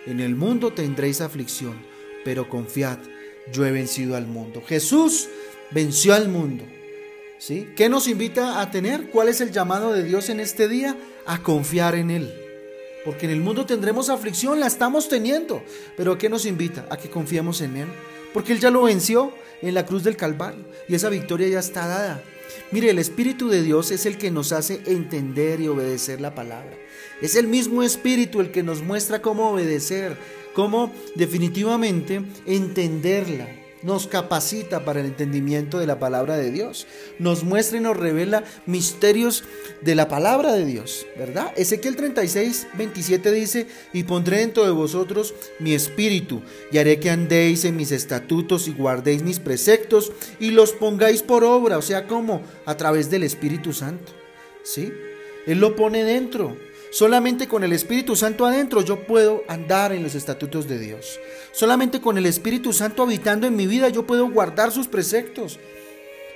En 0.06 0.20
el 0.20 0.34
mundo 0.34 0.72
tendréis 0.72 1.20
aflicción, 1.20 1.74
pero 2.24 2.48
confiad, 2.48 2.98
yo 3.52 3.64
he 3.66 3.70
vencido 3.70 4.16
al 4.16 4.26
mundo. 4.26 4.62
Jesús 4.66 5.28
venció 5.70 6.14
al 6.14 6.28
mundo. 6.28 6.64
¿Sí? 7.38 7.70
¿Qué 7.74 7.88
nos 7.88 8.06
invita 8.06 8.60
a 8.60 8.70
tener? 8.70 9.10
¿Cuál 9.10 9.28
es 9.28 9.40
el 9.40 9.50
llamado 9.50 9.92
de 9.92 10.04
Dios 10.04 10.28
en 10.28 10.38
este 10.38 10.68
día? 10.68 10.96
A 11.26 11.42
confiar 11.42 11.96
en 11.96 12.10
Él. 12.10 12.32
Porque 13.04 13.26
en 13.26 13.32
el 13.32 13.40
mundo 13.40 13.66
tendremos 13.66 14.08
aflicción, 14.10 14.60
la 14.60 14.68
estamos 14.68 15.08
teniendo. 15.08 15.64
Pero 15.96 16.18
¿qué 16.18 16.28
nos 16.28 16.46
invita? 16.46 16.86
A 16.88 16.96
que 16.96 17.10
confiemos 17.10 17.60
en 17.60 17.76
Él. 17.78 17.88
Porque 18.32 18.52
Él 18.52 18.60
ya 18.60 18.70
lo 18.70 18.82
venció 18.84 19.32
en 19.60 19.74
la 19.74 19.84
cruz 19.84 20.04
del 20.04 20.16
Calvario. 20.16 20.64
Y 20.88 20.94
esa 20.94 21.08
victoria 21.08 21.48
ya 21.48 21.58
está 21.58 21.88
dada. 21.88 22.22
Mire, 22.70 22.90
el 22.90 22.98
Espíritu 22.98 23.48
de 23.48 23.62
Dios 23.62 23.90
es 23.90 24.06
el 24.06 24.18
que 24.18 24.30
nos 24.30 24.52
hace 24.52 24.80
entender 24.86 25.60
y 25.60 25.68
obedecer 25.68 26.20
la 26.20 26.34
palabra. 26.34 26.76
Es 27.20 27.36
el 27.36 27.46
mismo 27.46 27.82
Espíritu 27.82 28.40
el 28.40 28.50
que 28.50 28.62
nos 28.62 28.82
muestra 28.82 29.20
cómo 29.20 29.50
obedecer, 29.50 30.16
cómo 30.54 30.92
definitivamente 31.14 32.22
entenderla 32.46 33.62
nos 33.82 34.06
capacita 34.06 34.84
para 34.84 35.00
el 35.00 35.06
entendimiento 35.06 35.78
de 35.78 35.86
la 35.86 35.98
palabra 35.98 36.36
de 36.36 36.50
Dios, 36.50 36.86
nos 37.18 37.44
muestra 37.44 37.78
y 37.78 37.80
nos 37.80 37.96
revela 37.96 38.44
misterios 38.66 39.44
de 39.80 39.94
la 39.94 40.08
palabra 40.08 40.52
de 40.52 40.64
Dios, 40.64 41.06
¿verdad? 41.18 41.52
Ezequiel 41.56 41.96
36, 41.96 42.68
27 42.74 43.32
dice, 43.32 43.66
y 43.92 44.04
pondré 44.04 44.38
dentro 44.38 44.64
de 44.64 44.70
vosotros 44.70 45.34
mi 45.58 45.74
espíritu, 45.74 46.42
y 46.70 46.78
haré 46.78 47.00
que 47.00 47.10
andéis 47.10 47.64
en 47.64 47.76
mis 47.76 47.92
estatutos 47.92 48.68
y 48.68 48.72
guardéis 48.72 49.22
mis 49.22 49.40
preceptos 49.40 50.12
y 50.38 50.50
los 50.50 50.72
pongáis 50.72 51.22
por 51.22 51.44
obra, 51.44 51.78
o 51.78 51.82
sea, 51.82 52.06
como 52.06 52.42
a 52.64 52.76
través 52.76 53.10
del 53.10 53.24
Espíritu 53.24 53.72
Santo, 53.72 54.12
¿sí? 54.62 54.92
Él 55.46 55.58
lo 55.58 55.74
pone 55.74 56.04
dentro. 56.04 56.56
Solamente 56.92 57.48
con 57.48 57.64
el 57.64 57.72
Espíritu 57.72 58.16
Santo 58.16 58.44
adentro 58.44 58.82
yo 58.82 59.06
puedo 59.06 59.44
andar 59.48 59.94
en 59.94 60.02
los 60.02 60.14
estatutos 60.14 60.68
de 60.68 60.78
Dios. 60.78 61.18
Solamente 61.50 62.02
con 62.02 62.18
el 62.18 62.26
Espíritu 62.26 62.74
Santo 62.74 63.02
habitando 63.02 63.46
en 63.46 63.56
mi 63.56 63.66
vida 63.66 63.88
yo 63.88 64.06
puedo 64.06 64.30
guardar 64.30 64.72
sus 64.72 64.88
preceptos. 64.88 65.58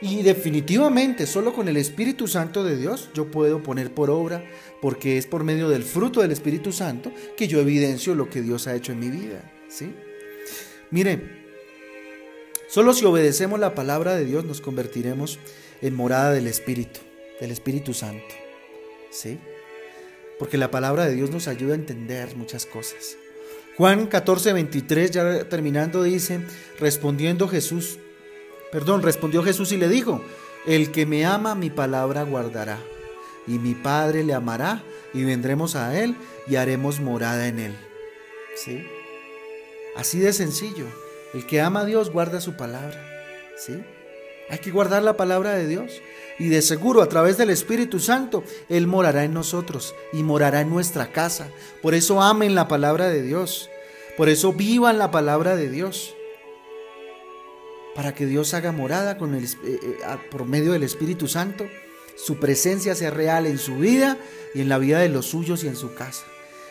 Y 0.01 0.23
definitivamente 0.23 1.27
solo 1.27 1.53
con 1.53 1.69
el 1.69 1.77
Espíritu 1.77 2.27
Santo 2.27 2.65
de 2.65 2.79
Dios 2.79 3.11
yo 3.13 3.31
puedo 3.31 3.63
poner 3.63 3.93
por 3.93 4.09
obra, 4.09 4.43
porque 4.81 5.19
es 5.19 5.27
por 5.27 5.45
medio 5.45 5.69
del 5.69 5.83
fruto 5.83 6.23
del 6.23 6.33
Espíritu 6.33 6.73
Santo 6.73 7.13
que 7.37 7.49
yo 7.49 7.61
evidencio 7.61 8.15
lo 8.15 8.31
que 8.31 8.41
Dios 8.41 8.67
ha 8.67 8.75
hecho 8.75 8.93
en 8.93 9.01
mi 9.01 9.11
vida. 9.11 9.53
¿sí? 9.69 9.93
Mire, 10.91 11.21
solo 12.67 12.95
si 12.95 13.05
obedecemos 13.05 13.61
la 13.61 13.75
palabra 13.75 14.17
de 14.17 14.25
Dios 14.25 14.47
nos 14.47 14.63
convertiremos 14.63 15.39
en 15.83 15.95
morada 15.95 16.33
del 16.33 16.47
Espíritu, 16.47 17.01
del 17.43 17.51
Espíritu 17.51 17.93
Santo. 17.93 18.35
¿sí? 19.11 19.39
Porque 20.39 20.59
la 20.59 20.71
palabra 20.71 21.07
de 21.07 21.15
Dios 21.15 21.31
nos 21.31 21.49
ayuda 21.49 21.73
a 21.73 21.77
entender 21.77 22.37
muchas 22.37 22.67
cosas. 22.67 23.17
Juan 23.77 24.07
14, 24.07 24.53
23, 24.53 25.11
ya 25.11 25.45
terminando, 25.49 26.03
dice, 26.03 26.41
respondiendo 26.81 27.49
Jesús, 27.49 27.99
perdón, 28.73 29.03
respondió 29.03 29.43
Jesús 29.43 29.73
y 29.73 29.77
le 29.77 29.89
dijo, 29.89 30.23
el 30.67 30.91
que 30.93 31.07
me 31.07 31.27
ama 31.27 31.55
mi 31.55 31.71
palabra 31.71 32.23
guardará, 32.23 32.79
y 33.47 33.59
mi 33.59 33.75
Padre 33.75 34.25
le 34.25 34.35
amará, 34.35 34.83
y 35.13 35.25
vendremos 35.25 35.77
a 35.77 35.99
él 35.99 36.17
y 36.47 36.57
haremos 36.57 37.01
morada 37.01 37.49
en 37.49 37.59
él. 37.59 37.75
¿Sí? 38.55 38.87
Así 39.95 40.19
de 40.19 40.33
sencillo. 40.33 40.87
El 41.33 41.47
que 41.47 41.61
ama 41.61 41.81
a 41.81 41.85
Dios 41.85 42.11
guarda 42.11 42.41
su 42.41 42.55
palabra. 42.57 43.03
¿Sí? 43.57 43.83
Hay 44.51 44.59
que 44.59 44.71
guardar 44.71 45.03
la 45.03 45.17
palabra 45.17 45.55
de 45.55 45.67
Dios. 45.67 46.01
Y 46.39 46.49
de 46.49 46.61
seguro 46.61 47.03
a 47.03 47.09
través 47.09 47.39
del 47.39 47.51
Espíritu 47.51 47.99
Santo, 47.99 48.45
Él 48.69 48.87
morará 48.87 49.25
en 49.25 49.33
nosotros 49.33 49.95
y 50.13 50.23
morará 50.23 50.61
en 50.61 50.71
nuestra 50.71 51.11
casa. 51.11 51.49
Por 51.81 51.95
eso 51.95 52.21
amen 52.21 52.55
la 52.55 52.69
palabra 52.69 53.09
de 53.09 53.23
Dios. 53.23 53.71
Por 54.17 54.29
eso 54.29 54.53
vivan 54.53 54.99
la 54.99 55.11
palabra 55.11 55.57
de 55.57 55.71
Dios. 55.71 56.15
Para 57.95 58.15
que 58.15 58.27
Dios 58.27 58.53
haga 58.53 58.73
morada 58.73 59.17
con 59.17 59.35
el, 59.35 59.45
eh, 59.45 59.49
eh, 59.65 59.97
por 60.31 60.45
medio 60.45 60.73
del 60.73 60.83
Espíritu 60.83 61.27
Santo. 61.27 61.67
Su 62.17 62.37
presencia 62.39 62.95
sea 62.95 63.11
real 63.11 63.47
en 63.47 63.59
su 63.59 63.77
vida 63.77 64.19
y 64.55 64.61
en 64.61 64.69
la 64.69 64.79
vida 64.79 64.99
de 64.99 65.09
los 65.09 65.27
suyos 65.27 65.65
y 65.65 65.69
en 65.69 65.77
su 65.77 65.95
casa. 65.95 66.27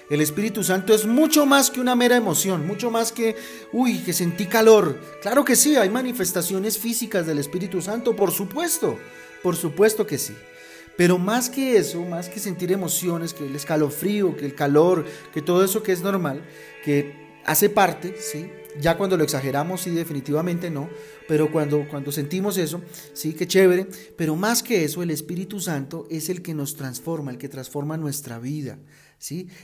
El 0.10 0.22
Espíritu 0.22 0.64
Santo 0.64 0.94
es 0.94 1.08
mucho 1.08 1.48
más 1.48 1.72
que 1.72 1.80
una 1.80 1.96
mera 1.96 2.16
emoción, 2.16 2.68
mucho 2.68 2.92
más 2.92 3.12
que, 3.12 3.36
uy, 3.74 4.00
que 4.00 4.14
sentí 4.14 4.46
calor. 4.46 5.00
Claro 5.24 5.44
que 5.44 5.56
sí, 5.56 5.78
hay 5.78 5.90
manifestaciones 5.90 6.78
físicas 6.78 7.26
del 7.26 7.40
Espíritu 7.40 7.82
Santo, 7.82 8.16
por 8.16 8.32
supuesto, 8.32 9.00
por 9.42 9.56
supuesto 9.56 10.06
que 10.06 10.20
sí. 10.20 10.36
Pero 10.96 11.18
más 11.18 11.50
que 11.50 11.78
eso, 11.78 12.02
más 12.04 12.30
que 12.30 12.40
sentir 12.40 12.72
emociones, 12.72 13.34
que 13.34 13.48
el 13.48 13.56
escalofrío, 13.56 14.38
que 14.38 14.46
el 14.46 14.54
calor, 14.54 15.06
que 15.34 15.42
todo 15.42 15.66
eso 15.66 15.82
que 15.82 15.92
es 15.92 16.02
normal, 16.02 16.44
que 16.84 17.26
hace 17.44 17.70
parte, 17.70 18.16
¿sí? 18.20 18.50
Ya 18.80 18.98
cuando 18.98 19.18
lo 19.18 19.24
exageramos, 19.24 19.82
sí, 19.82 19.90
definitivamente 19.90 20.70
no, 20.70 20.90
pero 21.28 21.52
cuando, 21.52 21.88
cuando 21.90 22.12
sentimos 22.12 22.58
eso, 22.58 22.82
sí, 23.14 23.34
qué 23.34 23.48
chévere, 23.48 23.88
pero 24.18 24.36
más 24.36 24.62
que 24.62 24.84
eso, 24.84 25.02
el 25.02 25.12
Espíritu 25.12 25.60
Santo 25.60 26.06
es 26.12 26.30
el 26.30 26.42
que 26.42 26.54
nos 26.54 26.76
transforma, 26.76 27.32
el 27.32 27.38
que 27.38 27.50
transforma 27.50 27.98
nuestra 27.98 28.38
vida, 28.38 28.78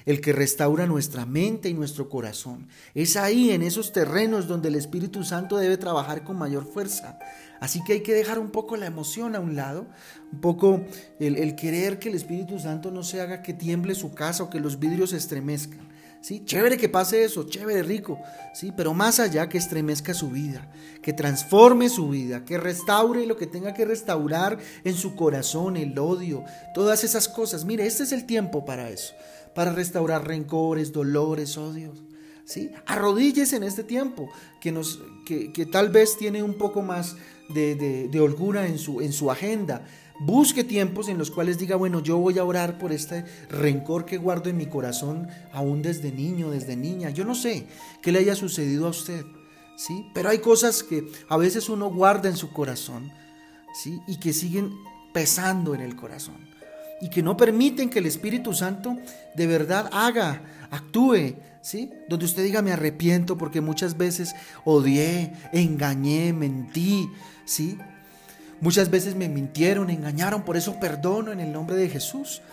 El 0.06 0.22
que 0.22 0.34
restaura 0.34 0.88
nuestra 0.88 1.26
mente 1.26 1.70
y 1.70 1.74
nuestro 1.74 2.10
corazón. 2.10 2.68
Es 2.96 3.16
ahí, 3.16 3.52
en 3.52 3.62
esos 3.62 3.92
terrenos, 3.92 4.48
donde 4.48 4.70
el 4.70 4.76
Espíritu 4.76 5.24
Santo 5.24 5.58
debe 5.58 5.78
trabajar 5.78 6.24
con 6.24 6.38
mayor 6.38 6.66
fuerza. 6.66 7.20
Así 7.60 7.84
que 7.84 7.94
hay 7.94 8.02
que 8.02 8.14
dejar 8.14 8.40
un 8.40 8.50
poco 8.50 8.76
la 8.76 8.88
emoción 8.88 9.36
a 9.36 9.40
un 9.40 9.56
lado, 9.56 9.88
un 10.32 10.42
poco 10.42 10.84
el, 11.20 11.38
el 11.38 11.56
querer 11.56 12.00
que 12.00 12.10
el 12.10 12.16
Espíritu 12.16 12.60
Santo 12.60 12.90
no 12.90 13.04
se 13.04 13.22
haga 13.22 13.44
que 13.44 13.54
tiemble 13.54 13.94
su 13.94 14.14
casa 14.16 14.44
o 14.44 14.50
que 14.50 14.60
los 14.60 14.80
vidrios 14.80 15.12
se 15.12 15.18
estremezcan. 15.18 15.92
Sí, 16.22 16.44
chévere 16.46 16.78
que 16.78 16.88
pase 16.88 17.24
eso, 17.24 17.44
chévere, 17.44 17.82
rico, 17.82 18.20
sí, 18.54 18.72
pero 18.78 18.94
más 18.94 19.20
allá 19.20 19.50
que 19.50 19.58
estremezca 19.58 20.14
su 20.14 20.30
vida, 20.30 20.72
que 21.02 21.14
transforme 21.14 21.90
su 21.90 22.10
vida, 22.10 22.46
que 22.46 22.60
restaure 22.60 23.26
lo 23.26 23.38
que 23.38 23.48
tenga 23.48 23.74
que 23.74 23.86
restaurar 23.86 24.60
en 24.84 24.94
su 24.94 25.16
corazón, 25.16 25.78
el 25.78 25.98
odio, 25.98 26.44
todas 26.76 27.04
esas 27.04 27.28
cosas. 27.28 27.66
Mire, 27.66 27.88
este 27.88 28.04
es 28.04 28.12
el 28.12 28.28
tiempo 28.28 28.66
para 28.66 28.92
eso 28.92 29.16
para 29.54 29.72
restaurar 29.72 30.28
rencores, 30.28 30.92
dolores, 30.92 31.58
odios. 31.58 32.04
¿sí? 32.46 32.72
Arrodíllese 32.86 33.56
en 33.56 33.64
este 33.64 33.84
tiempo, 33.84 34.30
que, 34.60 34.72
nos, 34.72 35.02
que, 35.26 35.66
tal 35.72 35.90
vez 35.90 36.18
tiene 36.18 36.44
un 36.44 36.56
poco 36.56 36.82
más 36.82 37.16
de, 37.50 38.10
holgura 38.22 38.68
en 38.68 38.78
su, 38.78 39.02
en 39.02 39.14
su 39.14 39.32
agenda. 39.32 39.86
Busque 40.20 40.64
tiempos 40.64 41.08
en 41.08 41.18
los 41.18 41.32
cuales 41.32 41.58
diga, 41.58 41.76
bueno, 41.76 42.02
yo 42.02 42.18
voy 42.18 42.38
a 42.38 42.44
orar 42.44 42.78
por 42.78 42.92
este 42.92 43.26
rencor 43.50 44.06
que 44.06 44.18
guardo 44.18 44.50
en 44.50 44.58
mi 44.58 44.68
corazón 44.68 45.28
aún 45.52 45.82
desde 45.82 46.12
niño, 46.12 46.52
desde 46.52 46.76
niña. 46.76 47.10
Yo 47.10 47.26
no 47.26 47.34
sé 47.34 47.66
qué 48.02 48.12
le 48.12 48.20
haya 48.20 48.36
sucedido 48.36 48.86
a 48.86 48.92
usted, 48.92 49.26
¿sí? 49.78 50.06
Pero 50.14 50.30
hay 50.30 50.38
cosas 50.38 50.84
que 50.84 51.08
a 51.28 51.38
veces 51.38 51.70
uno 51.70 51.90
guarda 51.90 52.30
en 52.30 52.38
su 52.38 52.54
corazón, 52.54 53.12
¿sí? 53.74 54.00
Y 54.08 54.18
que 54.18 54.32
siguen 54.32 54.72
pesando 55.12 55.74
en 55.74 55.82
el 55.82 55.96
corazón 55.96 56.52
y 57.02 57.10
que 57.10 57.24
no 57.24 57.36
permiten 57.36 57.90
que 57.90 58.00
el 58.00 58.06
Espíritu 58.06 58.54
Santo 58.54 58.96
de 59.36 59.48
verdad 59.48 59.90
haga, 59.92 60.42
actúe, 60.70 61.36
¿sí? 61.62 61.92
Donde 62.08 62.26
usted 62.26 62.44
diga 62.44 62.62
me 62.62 62.72
arrepiento 62.72 63.38
porque 63.38 63.60
muchas 63.60 63.98
veces 63.98 64.36
odié, 64.64 65.34
engañé, 65.52 66.32
mentí, 66.32 67.10
¿sí? 67.46 67.78
Muchas 68.62 68.92
veces 68.92 69.16
me 69.16 69.28
mintieron, 69.28 69.90
engañaron, 69.90 70.44
por 70.44 70.56
eso 70.56 70.80
perdono 70.80 71.32
en 71.32 71.40
el 71.40 71.52
nombre 71.52 71.76
de 71.76 71.90
Jesús. 71.90 72.44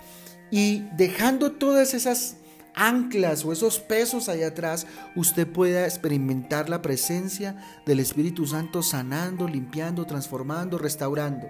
Y 0.51 0.85
dejando 0.97 1.53
todas 1.53 1.93
esas 1.93 2.37
anclas 2.75 3.45
o 3.45 3.53
esos 3.53 3.79
pesos 3.79 4.31
allá 4.31 4.49
atrás, 4.49 4.87
usted 5.17 5.47
pueda 5.47 5.85
experimentar 5.85 6.71
la 6.71 6.81
presencia 6.81 7.57
del 7.85 8.01
Espíritu 8.01 8.47
Santo 8.47 8.83
sanando, 8.83 9.47
limpiando, 9.47 10.07
transformando, 10.07 10.79
restaurando 10.79 11.49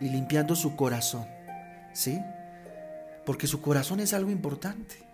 y 0.00 0.08
limpiando 0.08 0.54
su 0.54 0.76
corazón. 0.76 1.26
¿Sí? 1.92 2.20
Porque 3.26 3.46
su 3.46 3.60
corazón 3.60 4.00
es 4.00 4.14
algo 4.14 4.30
importante. 4.30 5.04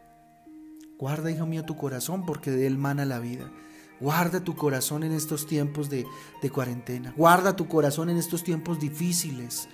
Guarda, 0.99 1.31
hijo 1.31 1.47
mío, 1.47 1.65
tu 1.65 1.77
corazón 1.77 2.25
porque 2.25 2.53
de 2.53 2.69
él 2.69 2.79
mana 2.79 3.05
la 3.05 3.19
vida. 3.19 3.51
Guarda 3.99 4.45
tu 4.45 4.55
corazón 4.55 5.03
en 5.03 5.13
estos 5.13 5.47
tiempos 5.47 5.91
de, 5.91 6.07
de, 6.43 6.51
cuarentena. 6.51 7.13
Guarda 7.17 7.57
tu 7.57 7.67
corazón 7.67 8.11
en 8.11 8.19
estos 8.19 8.45
tiempos 8.45 8.79
difíciles 8.79 9.69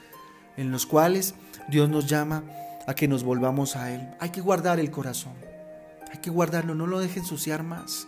en 0.57 0.71
los 0.71 0.87
cuales 0.87 1.35
Dios 1.68 1.88
nos 1.88 2.07
llama 2.07 2.45
a 2.87 2.95
que 2.95 3.09
nos 3.09 3.25
volvamos 3.25 3.76
a 3.76 3.92
Él. 3.92 4.09
Hay 4.21 4.30
que 4.30 4.40
guardar 4.40 4.80
el 4.80 4.90
corazón. 4.90 5.35
Hay 6.11 6.18
que 6.18 6.30
guardarlo. 6.30 6.75
No 6.75 6.87
lo 6.87 7.00
deje 7.00 7.21
ensuciar 7.21 7.62
más. 7.62 8.07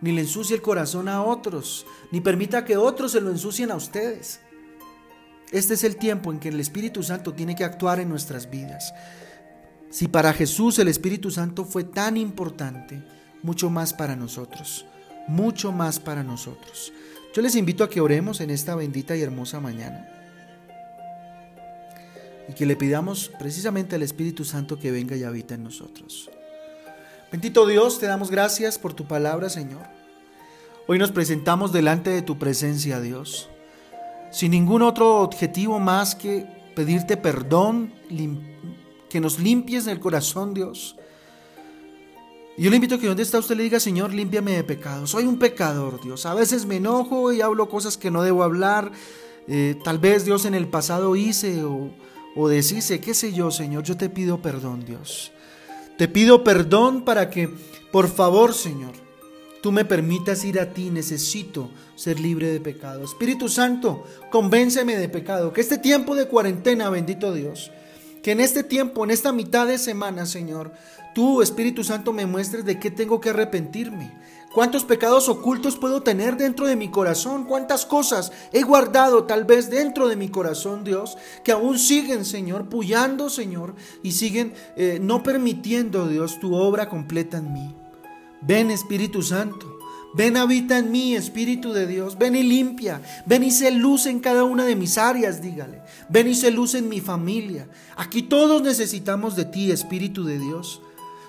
Ni 0.00 0.12
le 0.12 0.22
ensucie 0.22 0.56
el 0.56 0.62
corazón 0.62 1.08
a 1.08 1.22
otros. 1.22 1.86
Ni 2.10 2.20
permita 2.20 2.64
que 2.64 2.76
otros 2.76 3.12
se 3.12 3.20
lo 3.20 3.30
ensucien 3.30 3.70
a 3.70 3.76
ustedes. 3.76 4.40
Este 5.50 5.74
es 5.74 5.84
el 5.84 5.96
tiempo 5.96 6.32
en 6.32 6.38
que 6.38 6.48
el 6.48 6.60
Espíritu 6.60 7.02
Santo 7.02 7.34
tiene 7.34 7.54
que 7.54 7.64
actuar 7.64 8.00
en 8.00 8.08
nuestras 8.08 8.48
vidas. 8.48 8.94
Si 9.92 10.08
para 10.08 10.32
Jesús 10.32 10.80
el 10.80 10.88
Espíritu 10.88 11.30
Santo 11.30 11.64
fue 11.64 11.84
tan 11.84 12.16
importante, 12.16 13.00
mucho 13.44 13.70
más 13.70 13.92
para 13.92 14.16
nosotros, 14.16 14.84
mucho 15.28 15.70
más 15.70 16.00
para 16.00 16.24
nosotros. 16.24 16.92
Yo 17.32 17.42
les 17.42 17.54
invito 17.54 17.84
a 17.84 17.88
que 17.88 18.00
oremos 18.00 18.40
en 18.40 18.50
esta 18.50 18.74
bendita 18.74 19.16
y 19.16 19.22
hermosa 19.22 19.60
mañana 19.60 20.08
y 22.48 22.54
que 22.54 22.66
le 22.66 22.74
pidamos 22.74 23.30
precisamente 23.38 23.94
al 23.94 24.02
Espíritu 24.02 24.44
Santo 24.44 24.80
que 24.80 24.90
venga 24.90 25.14
y 25.14 25.22
habita 25.22 25.54
en 25.54 25.62
nosotros. 25.62 26.28
Bendito 27.30 27.66
Dios, 27.66 28.00
te 28.00 28.06
damos 28.06 28.30
gracias 28.30 28.78
por 28.78 28.94
tu 28.94 29.06
palabra, 29.06 29.48
Señor. 29.48 29.86
Hoy 30.88 30.98
nos 30.98 31.12
presentamos 31.12 31.72
delante 31.72 32.10
de 32.10 32.22
tu 32.22 32.38
presencia, 32.38 33.00
Dios 33.00 33.48
sin 34.32 34.52
ningún 34.52 34.80
otro 34.82 35.20
objetivo 35.20 35.78
más 35.78 36.14
que 36.14 36.46
pedirte 36.74 37.16
perdón, 37.18 37.92
que 39.12 39.20
nos 39.20 39.38
limpies 39.38 39.86
el 39.86 40.00
corazón, 40.00 40.54
Dios. 40.54 40.96
Yo 42.56 42.70
le 42.70 42.76
invito 42.76 42.94
a 42.94 42.98
que 42.98 43.06
donde 43.06 43.22
está 43.22 43.38
usted 43.38 43.56
le 43.56 43.62
diga, 43.62 43.78
Señor, 43.78 44.14
límpiame 44.14 44.52
de 44.52 44.64
pecado. 44.64 45.06
Soy 45.06 45.26
un 45.26 45.38
pecador, 45.38 46.02
Dios. 46.02 46.24
A 46.24 46.32
veces 46.32 46.64
me 46.64 46.76
enojo 46.76 47.30
y 47.30 47.42
hablo 47.42 47.68
cosas 47.68 47.98
que 47.98 48.10
no 48.10 48.22
debo 48.22 48.42
hablar. 48.42 48.90
Eh, 49.48 49.76
tal 49.84 49.98
vez 49.98 50.24
Dios 50.24 50.46
en 50.46 50.54
el 50.54 50.66
pasado 50.66 51.14
hice 51.14 51.62
o, 51.62 51.90
o 52.34 52.48
deshice, 52.48 53.00
qué 53.00 53.12
sé 53.12 53.34
yo, 53.34 53.50
Señor. 53.50 53.84
Yo 53.84 53.98
te 53.98 54.08
pido 54.08 54.40
perdón, 54.40 54.86
Dios. 54.86 55.30
Te 55.98 56.08
pido 56.08 56.42
perdón 56.42 57.04
para 57.04 57.28
que, 57.28 57.50
por 57.90 58.08
favor, 58.08 58.54
Señor, 58.54 58.92
tú 59.62 59.72
me 59.72 59.84
permitas 59.84 60.42
ir 60.44 60.58
a 60.58 60.72
ti, 60.72 60.88
necesito 60.88 61.70
ser 61.96 62.18
libre 62.18 62.50
de 62.50 62.60
pecado. 62.60 63.04
Espíritu 63.04 63.50
Santo, 63.50 64.04
convénceme 64.30 64.96
de 64.96 65.10
pecado. 65.10 65.52
Que 65.52 65.60
este 65.60 65.76
tiempo 65.76 66.14
de 66.14 66.28
cuarentena, 66.28 66.88
bendito 66.88 67.34
Dios, 67.34 67.70
que 68.22 68.32
en 68.32 68.40
este 68.40 68.62
tiempo, 68.62 69.04
en 69.04 69.10
esta 69.10 69.32
mitad 69.32 69.66
de 69.66 69.78
semana, 69.78 70.26
Señor, 70.26 70.72
tú, 71.14 71.42
Espíritu 71.42 71.84
Santo, 71.84 72.12
me 72.12 72.26
muestres 72.26 72.64
de 72.64 72.78
qué 72.78 72.90
tengo 72.90 73.20
que 73.20 73.30
arrepentirme. 73.30 74.12
¿Cuántos 74.52 74.84
pecados 74.84 75.30
ocultos 75.30 75.76
puedo 75.76 76.02
tener 76.02 76.36
dentro 76.36 76.66
de 76.66 76.76
mi 76.76 76.90
corazón? 76.90 77.44
¿Cuántas 77.44 77.86
cosas 77.86 78.32
he 78.52 78.62
guardado 78.62 79.24
tal 79.24 79.44
vez 79.44 79.70
dentro 79.70 80.08
de 80.08 80.16
mi 80.16 80.28
corazón, 80.28 80.84
Dios, 80.84 81.16
que 81.42 81.52
aún 81.52 81.78
siguen, 81.78 82.26
Señor, 82.26 82.68
puyando, 82.68 83.30
Señor, 83.30 83.74
y 84.02 84.12
siguen 84.12 84.52
eh, 84.76 84.98
no 85.00 85.22
permitiendo, 85.22 86.06
Dios, 86.06 86.38
tu 86.38 86.54
obra 86.54 86.90
completa 86.90 87.38
en 87.38 87.52
mí? 87.52 87.74
Ven 88.42 88.70
Espíritu 88.70 89.22
Santo. 89.22 89.81
Ven, 90.14 90.36
habita 90.36 90.78
en 90.78 90.90
mí, 90.90 91.14
Espíritu 91.14 91.72
de 91.72 91.86
Dios. 91.86 92.18
Ven 92.18 92.36
y 92.36 92.42
limpia. 92.42 93.02
Ven 93.26 93.44
y 93.44 93.50
se 93.50 93.70
luz 93.70 94.06
en 94.06 94.20
cada 94.20 94.44
una 94.44 94.64
de 94.64 94.76
mis 94.76 94.98
áreas, 94.98 95.42
dígale. 95.42 95.82
Ven 96.08 96.28
y 96.28 96.34
se 96.34 96.50
luz 96.50 96.74
en 96.74 96.88
mi 96.88 97.00
familia. 97.00 97.68
Aquí 97.96 98.22
todos 98.22 98.62
necesitamos 98.62 99.36
de 99.36 99.46
ti, 99.46 99.70
Espíritu 99.70 100.24
de 100.24 100.38
Dios. 100.38 100.82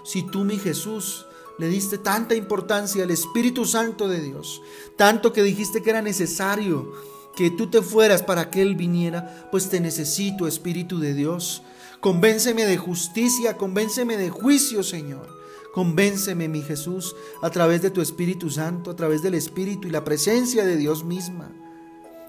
Si 0.04 0.24
tú, 0.24 0.44
mi 0.44 0.58
Jesús, 0.58 1.26
le 1.60 1.68
diste 1.68 1.98
tanta 1.98 2.36
importancia 2.36 3.04
al 3.04 3.12
Espíritu 3.12 3.66
Santo 3.66 4.08
de 4.08 4.20
Dios, 4.22 4.62
tanto 4.98 5.32
que 5.32 5.44
dijiste 5.44 5.82
que 5.82 5.92
era 5.92 6.02
necesario 6.02 6.92
que 7.36 7.52
tú 7.52 7.70
te 7.70 7.82
fueras 7.82 8.22
para 8.22 8.50
que 8.50 8.62
Él 8.62 8.76
viniera, 8.76 9.48
pues 9.52 9.70
te 9.70 9.80
necesito, 9.80 10.48
Espíritu 10.48 11.00
de 11.00 11.14
Dios. 11.14 11.64
Convénceme 12.00 12.66
de 12.66 12.78
justicia, 12.78 13.56
convénceme 13.56 14.18
de 14.18 14.30
juicio, 14.30 14.84
Señor. 14.84 15.43
Convénceme, 15.74 16.48
mi 16.48 16.62
Jesús, 16.62 17.16
a 17.42 17.50
través 17.50 17.82
de 17.82 17.90
tu 17.90 18.00
Espíritu 18.02 18.52
Santo, 18.52 18.92
a 18.92 18.96
través 18.96 19.24
del 19.24 19.34
Espíritu 19.34 19.88
y 19.88 19.92
la 19.92 20.04
presencia 20.04 20.66
de 20.66 20.78
Dios 20.78 21.04
misma. 21.04 21.52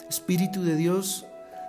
Espíritu 0.08 0.62
de 0.62 0.76
Dios, 0.76 1.26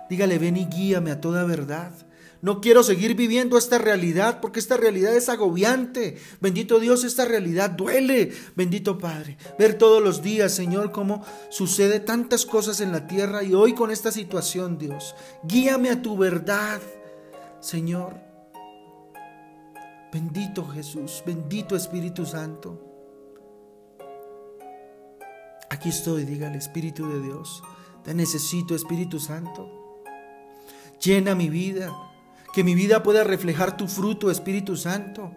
dígale, 0.08 0.38
ven 0.38 0.56
y 0.56 0.64
guíame 0.64 1.10
a 1.10 1.20
toda 1.20 1.44
verdad. 1.44 1.92
No 2.40 2.62
quiero 2.62 2.82
seguir 2.82 3.14
viviendo 3.14 3.58
esta 3.58 3.76
realidad 3.76 4.40
porque 4.40 4.58
esta 4.58 4.78
realidad 4.78 5.14
es 5.14 5.28
agobiante. 5.28 6.16
Bendito 6.40 6.80
Dios, 6.80 7.04
esta 7.04 7.26
realidad 7.26 7.70
duele. 7.72 8.32
Bendito 8.54 8.96
Padre, 8.96 9.36
ver 9.58 9.76
todos 9.76 10.02
los 10.02 10.22
días, 10.22 10.54
Señor, 10.54 10.92
cómo 10.92 11.24
sucede 11.50 12.00
tantas 12.00 12.46
cosas 12.46 12.80
en 12.80 12.90
la 12.90 13.06
tierra 13.06 13.42
y 13.42 13.52
hoy 13.52 13.74
con 13.74 13.90
esta 13.90 14.12
situación, 14.12 14.78
Dios. 14.78 15.14
Guíame 15.44 15.90
a 15.90 16.00
tu 16.00 16.16
verdad, 16.16 16.80
Señor. 17.60 18.25
Bendito 20.16 20.66
Jesús, 20.66 21.22
bendito 21.26 21.76
Espíritu 21.76 22.24
Santo. 22.24 22.80
Aquí 25.68 25.90
estoy, 25.90 26.24
diga 26.24 26.48
el 26.48 26.54
Espíritu 26.54 27.06
de 27.06 27.20
Dios. 27.20 27.62
Te 28.02 28.14
necesito, 28.14 28.74
Espíritu 28.74 29.20
Santo. 29.20 29.68
Llena 31.04 31.34
mi 31.34 31.50
vida, 31.50 31.94
que 32.54 32.64
mi 32.64 32.74
vida 32.74 33.02
pueda 33.02 33.24
reflejar 33.24 33.76
tu 33.76 33.88
fruto, 33.88 34.30
Espíritu 34.30 34.74
Santo. 34.74 35.32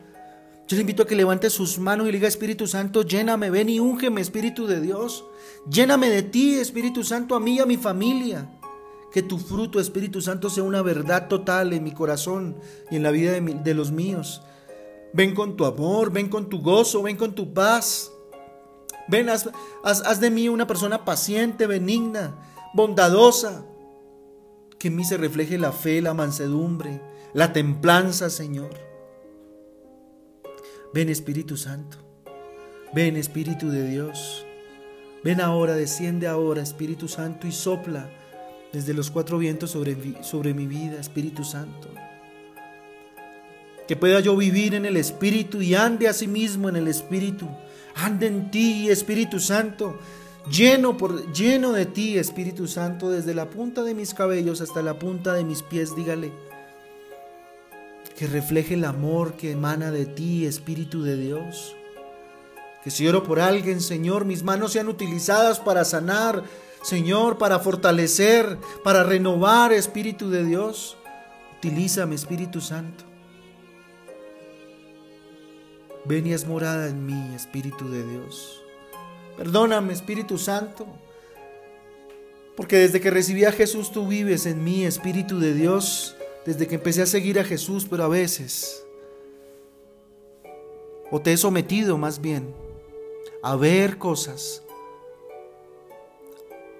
Yo 0.65 0.77
le 0.77 0.81
invito 0.83 1.03
a 1.03 1.07
que 1.07 1.17
levante 1.17 1.49
sus 1.49 1.77
manos 1.77 2.07
y 2.07 2.13
le 2.13 2.17
diga, 2.17 2.29
Espíritu 2.29 2.65
Santo, 2.65 3.01
lléname, 3.01 3.49
ven 3.49 3.67
y 3.67 3.81
úngeme, 3.81 4.21
Espíritu 4.21 4.65
de 4.65 4.79
Dios. 4.79 5.25
Lléname 5.69 6.09
de 6.09 6.23
ti, 6.23 6.53
Espíritu 6.53 7.03
Santo, 7.03 7.35
a 7.35 7.41
mí 7.41 7.57
y 7.57 7.59
a 7.59 7.65
mi 7.65 7.75
familia. 7.75 8.49
Que 9.11 9.23
tu 9.23 9.39
fruto, 9.39 9.81
Espíritu 9.81 10.21
Santo, 10.21 10.49
sea 10.49 10.63
una 10.63 10.81
verdad 10.81 11.27
total 11.27 11.73
en 11.73 11.83
mi 11.83 11.91
corazón 11.91 12.55
y 12.89 12.95
en 12.95 13.03
la 13.03 13.11
vida 13.11 13.33
de, 13.33 13.41
de 13.41 13.73
los 13.73 13.91
míos. 13.91 14.41
Ven 15.11 15.33
con 15.33 15.57
tu 15.57 15.65
amor, 15.65 16.11
ven 16.11 16.29
con 16.29 16.49
tu 16.49 16.61
gozo, 16.61 17.01
ven 17.01 17.17
con 17.17 17.33
tu 17.33 17.53
paz. 17.53 18.11
Ven, 19.07 19.27
haz, 19.29 20.19
de 20.19 20.29
mí 20.29 20.49
una 20.49 20.67
persona 20.67 21.03
paciente, 21.03 21.65
benigna, 21.65 22.35
bondadosa. 22.73 23.65
Que 24.77 24.89
en 24.89 24.95
mí 24.95 25.03
se 25.03 25.17
refleje 25.17 25.57
la 25.57 25.71
fe, 25.71 26.01
la 26.01 26.13
mansedumbre, 26.13 27.01
la 27.33 27.51
templanza, 27.53 28.29
Señor. 28.29 28.69
Ven 30.93 31.09
Espíritu 31.09 31.57
Santo. 31.57 31.97
Ven 32.93 33.17
Espíritu 33.17 33.69
de 33.69 33.87
Dios. 33.87 34.45
Ven 35.23 35.41
ahora, 35.41 35.73
desciende 35.73 36.27
ahora, 36.27 36.61
Espíritu 36.61 37.07
Santo, 37.07 37.47
y 37.47 37.51
sopla 37.51 38.09
desde 38.71 38.93
los 38.93 39.09
cuatro 39.09 39.39
vientos 39.39 39.71
sobre, 39.71 40.23
sobre 40.23 40.53
mi 40.53 40.67
vida, 40.67 40.99
Espíritu 40.99 41.43
Santo 41.43 41.89
que 43.89 43.95
pueda 43.95 44.19
yo 44.19 44.37
vivir 44.37 44.75
en 44.75 44.85
el 44.85 44.97
Espíritu 44.97 45.63
y 45.63 45.73
ande 45.73 46.07
a 46.07 46.13
sí 46.13 46.27
mismo 46.27 46.69
en 46.69 46.75
el 46.75 46.87
Espíritu. 46.87 47.49
Ande 47.95 48.27
en 48.27 48.51
ti, 48.51 48.87
Espíritu 48.87 49.39
Santo, 49.39 49.97
lleno, 50.47 50.95
por, 50.95 51.33
lleno 51.33 51.71
de 51.71 51.87
ti, 51.87 52.15
Espíritu 52.15 52.67
Santo, 52.67 53.09
desde 53.09 53.33
la 53.33 53.49
punta 53.49 53.81
de 53.81 53.95
mis 53.95 54.13
cabellos 54.13 54.61
hasta 54.61 54.83
la 54.83 54.99
punta 54.99 55.33
de 55.33 55.43
mis 55.43 55.63
pies, 55.63 55.95
dígale. 55.95 56.31
Que 58.15 58.27
refleje 58.27 58.75
el 58.75 58.85
amor 58.85 59.33
que 59.33 59.53
emana 59.53 59.89
de 59.89 60.05
ti, 60.05 60.45
Espíritu 60.45 61.01
de 61.01 61.17
Dios. 61.17 61.75
Que 62.83 62.91
si 62.91 63.07
oro 63.07 63.23
por 63.23 63.39
alguien, 63.39 63.81
Señor, 63.81 64.23
mis 64.23 64.43
manos 64.43 64.73
sean 64.73 64.87
utilizadas 64.87 65.59
para 65.59 65.83
sanar, 65.83 66.43
Señor, 66.83 67.39
para 67.39 67.57
fortalecer, 67.57 68.59
para 68.83 69.03
renovar, 69.03 69.73
Espíritu 69.73 70.29
de 70.29 70.43
Dios. 70.43 70.95
Utilízame, 71.57 72.13
Espíritu 72.13 72.61
Santo. 72.61 73.08
Ven 76.09 76.25
y 76.25 76.33
es 76.33 76.47
morada 76.47 76.87
en 76.87 77.05
mí, 77.05 77.35
Espíritu 77.35 77.87
de 77.87 78.03
Dios. 78.03 78.63
Perdóname, 79.37 79.93
Espíritu 79.93 80.39
Santo, 80.39 80.87
porque 82.57 82.77
desde 82.77 82.99
que 82.99 83.11
recibí 83.11 83.45
a 83.45 83.51
Jesús 83.51 83.91
tú 83.91 84.07
vives 84.07 84.47
en 84.47 84.63
mí, 84.63 84.85
Espíritu 84.85 85.39
de 85.39 85.53
Dios, 85.53 86.15
desde 86.47 86.65
que 86.65 86.75
empecé 86.75 87.03
a 87.03 87.05
seguir 87.05 87.39
a 87.39 87.43
Jesús, 87.43 87.85
pero 87.87 88.05
a 88.05 88.07
veces, 88.07 88.83
o 91.11 91.21
te 91.21 91.31
he 91.31 91.37
sometido 91.37 91.95
más 91.99 92.19
bien 92.19 92.55
a 93.43 93.55
ver 93.55 93.99
cosas 93.99 94.63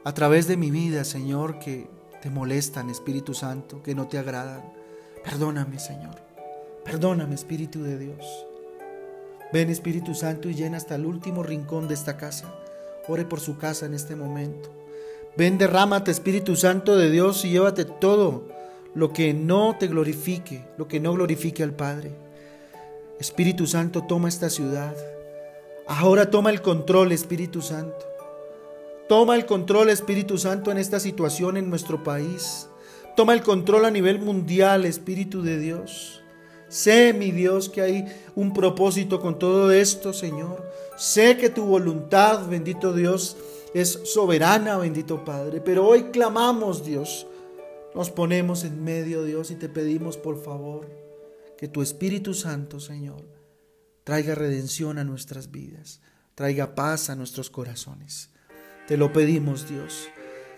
a 0.06 0.12
través 0.15 0.48
de 0.48 0.58
mi 0.58 0.72
vida, 0.72 1.04
Señor, 1.04 1.60
que 1.60 1.88
te 2.20 2.32
molestan, 2.32 2.89
Espíritu 2.89 3.36
Santo, 3.36 3.84
que 3.84 3.94
no 3.94 4.08
te 4.08 4.18
agradan. 4.18 4.74
Perdóname, 5.24 5.78
Señor. 5.78 6.15
Perdóname, 6.84 7.36
Espíritu 7.36 7.84
de 7.84 8.00
Dios. 8.00 8.49
Ven 9.52 9.70
Espíritu 9.70 10.14
Santo 10.14 10.50
y 10.50 10.54
llena 10.54 10.78
hasta 10.78 10.96
el 10.96 11.06
último 11.06 11.42
rincón 11.42 11.88
de 11.88 11.96
esta 11.96 12.18
casa. 12.18 12.54
Ore 13.08 13.26
por 13.26 13.40
su 13.40 13.58
casa 13.58 13.88
en 13.88 13.96
este 13.96 14.16
momento. 14.16 14.70
Ven, 15.36 15.58
derrámate 15.58 16.12
Espíritu 16.12 16.56
Santo 16.56 16.96
de 16.96 17.10
Dios 17.10 17.44
y 17.46 17.50
llévate 17.50 17.86
todo 17.86 18.48
lo 18.94 19.12
que 19.14 19.34
no 19.34 19.76
te 19.80 19.88
glorifique, 19.88 20.66
lo 20.78 20.88
que 20.88 21.00
no 21.00 21.14
glorifique 21.14 21.64
al 21.64 21.74
Padre. 21.74 22.12
Espíritu 23.20 23.66
Santo, 23.66 24.04
toma 24.04 24.30
esta 24.30 24.50
ciudad. 24.50 24.96
Ahora 25.88 26.30
toma 26.30 26.52
el 26.52 26.62
control, 26.62 27.12
Espíritu 27.12 27.62
Santo. 27.62 28.06
Toma 29.08 29.36
el 29.36 29.48
control, 29.48 29.90
Espíritu 29.90 30.38
Santo, 30.38 30.72
en 30.72 30.78
esta 30.78 31.00
situación 31.00 31.58
en 31.58 31.70
nuestro 31.70 32.04
país. 32.04 32.70
Toma 33.16 33.34
el 33.34 33.42
control 33.42 33.86
a 33.86 33.92
nivel 33.92 34.20
mundial, 34.20 34.86
Espíritu 34.86 35.42
de 35.42 35.58
Dios. 35.58 36.18
Sé, 36.69 37.13
mi 37.13 37.32
Dios, 37.32 37.67
que 37.67 37.82
hay 37.82 38.05
un 38.36 38.53
propósito 38.53 39.19
con 39.19 39.39
todo 39.39 39.71
esto, 39.71 40.13
Señor. 40.13 40.71
Sé 40.97 41.36
que 41.38 41.49
tu 41.49 41.65
voluntad, 41.65 42.47
bendito 42.47 42.93
Dios, 42.93 43.38
es 43.73 43.99
soberana, 44.05 44.77
bendito 44.77 45.25
Padre. 45.25 45.62
Pero 45.62 45.86
hoy 45.88 46.03
clamamos, 46.12 46.86
Dios. 46.86 47.27
Nos 47.95 48.12
ponemos 48.12 48.63
en 48.63 48.84
medio, 48.84 49.23
Dios, 49.23 49.49
y 49.49 49.55
te 49.55 49.67
pedimos, 49.67 50.15
por 50.15 50.41
favor, 50.41 50.88
que 51.58 51.67
tu 51.67 51.82
Espíritu 51.82 52.36
Santo, 52.36 52.79
Señor, 52.79 53.25
traiga 54.03 54.36
redención 54.36 54.99
a 54.99 55.03
nuestras 55.03 55.51
vidas, 55.51 56.01
traiga 56.36 56.75
paz 56.75 57.10
a 57.10 57.15
nuestros 57.15 57.49
corazones. 57.49 58.29
Te 58.88 58.95
lo 58.95 59.12
pedimos, 59.12 59.67
Dios. 59.67 60.08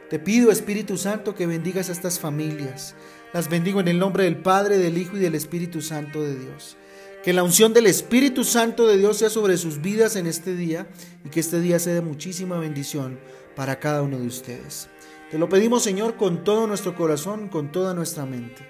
Te 0.10 0.20
pido, 0.20 0.52
Espíritu 0.52 0.98
Santo, 0.98 1.36
que 1.36 1.48
bendigas 1.48 1.88
a 1.88 1.94
estas 1.94 2.20
familias. 2.20 2.96
Las 3.34 3.50
bendigo 3.50 3.80
en 3.80 3.88
el 3.88 3.98
nombre 3.98 4.26
del 4.26 4.38
Padre, 4.38 4.78
del 4.78 4.98
Hijo 4.98 5.16
y 5.16 5.22
del 5.22 5.36
Espíritu 5.36 5.82
Santo 5.82 6.22
de 6.22 6.38
Dios. 6.38 6.76
Que 7.24 7.32
la 7.32 7.44
unción 7.44 7.74
del 7.74 7.86
Espíritu 7.88 8.44
Santo 8.44 8.88
de 8.88 8.98
Dios 8.98 9.18
sea 9.18 9.30
sobre 9.30 9.56
sus 9.56 9.82
vidas 9.82 10.18
en 10.18 10.28
este 10.28 10.54
día 10.54 10.88
y 11.24 11.30
que 11.30 11.40
este 11.40 11.62
día 11.62 11.80
sea 11.80 11.94
de 11.94 12.02
muchísima 12.02 12.60
bendición 12.60 13.20
para 13.56 13.80
cada 13.80 14.02
uno 14.02 14.20
de 14.20 14.28
ustedes. 14.28 14.90
Te 15.30 15.38
lo 15.38 15.48
pedimos, 15.48 15.82
Señor, 15.82 16.18
con 16.18 16.44
todo 16.44 16.68
nuestro 16.68 16.94
corazón, 16.94 17.48
con 17.48 17.72
toda 17.72 17.94
nuestra 17.94 18.26
mente. 18.26 18.68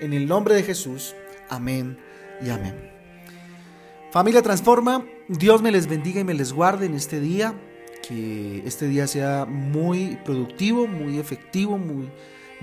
En 0.00 0.12
el 0.12 0.26
nombre 0.26 0.54
de 0.54 0.64
Jesús. 0.64 1.14
Amén 1.48 1.96
y 2.44 2.50
amén. 2.50 2.90
Familia 4.10 4.42
Transforma, 4.42 5.06
Dios 5.28 5.62
me 5.62 5.72
les 5.72 5.86
bendiga 5.86 6.20
y 6.20 6.24
me 6.24 6.34
les 6.34 6.52
guarde 6.52 6.86
en 6.86 6.94
este 6.94 7.20
día 7.20 7.54
que 8.06 8.62
este 8.66 8.86
día 8.86 9.06
sea 9.06 9.46
muy 9.46 10.18
productivo, 10.26 10.86
muy 10.86 11.18
efectivo, 11.18 11.78
muy 11.78 12.10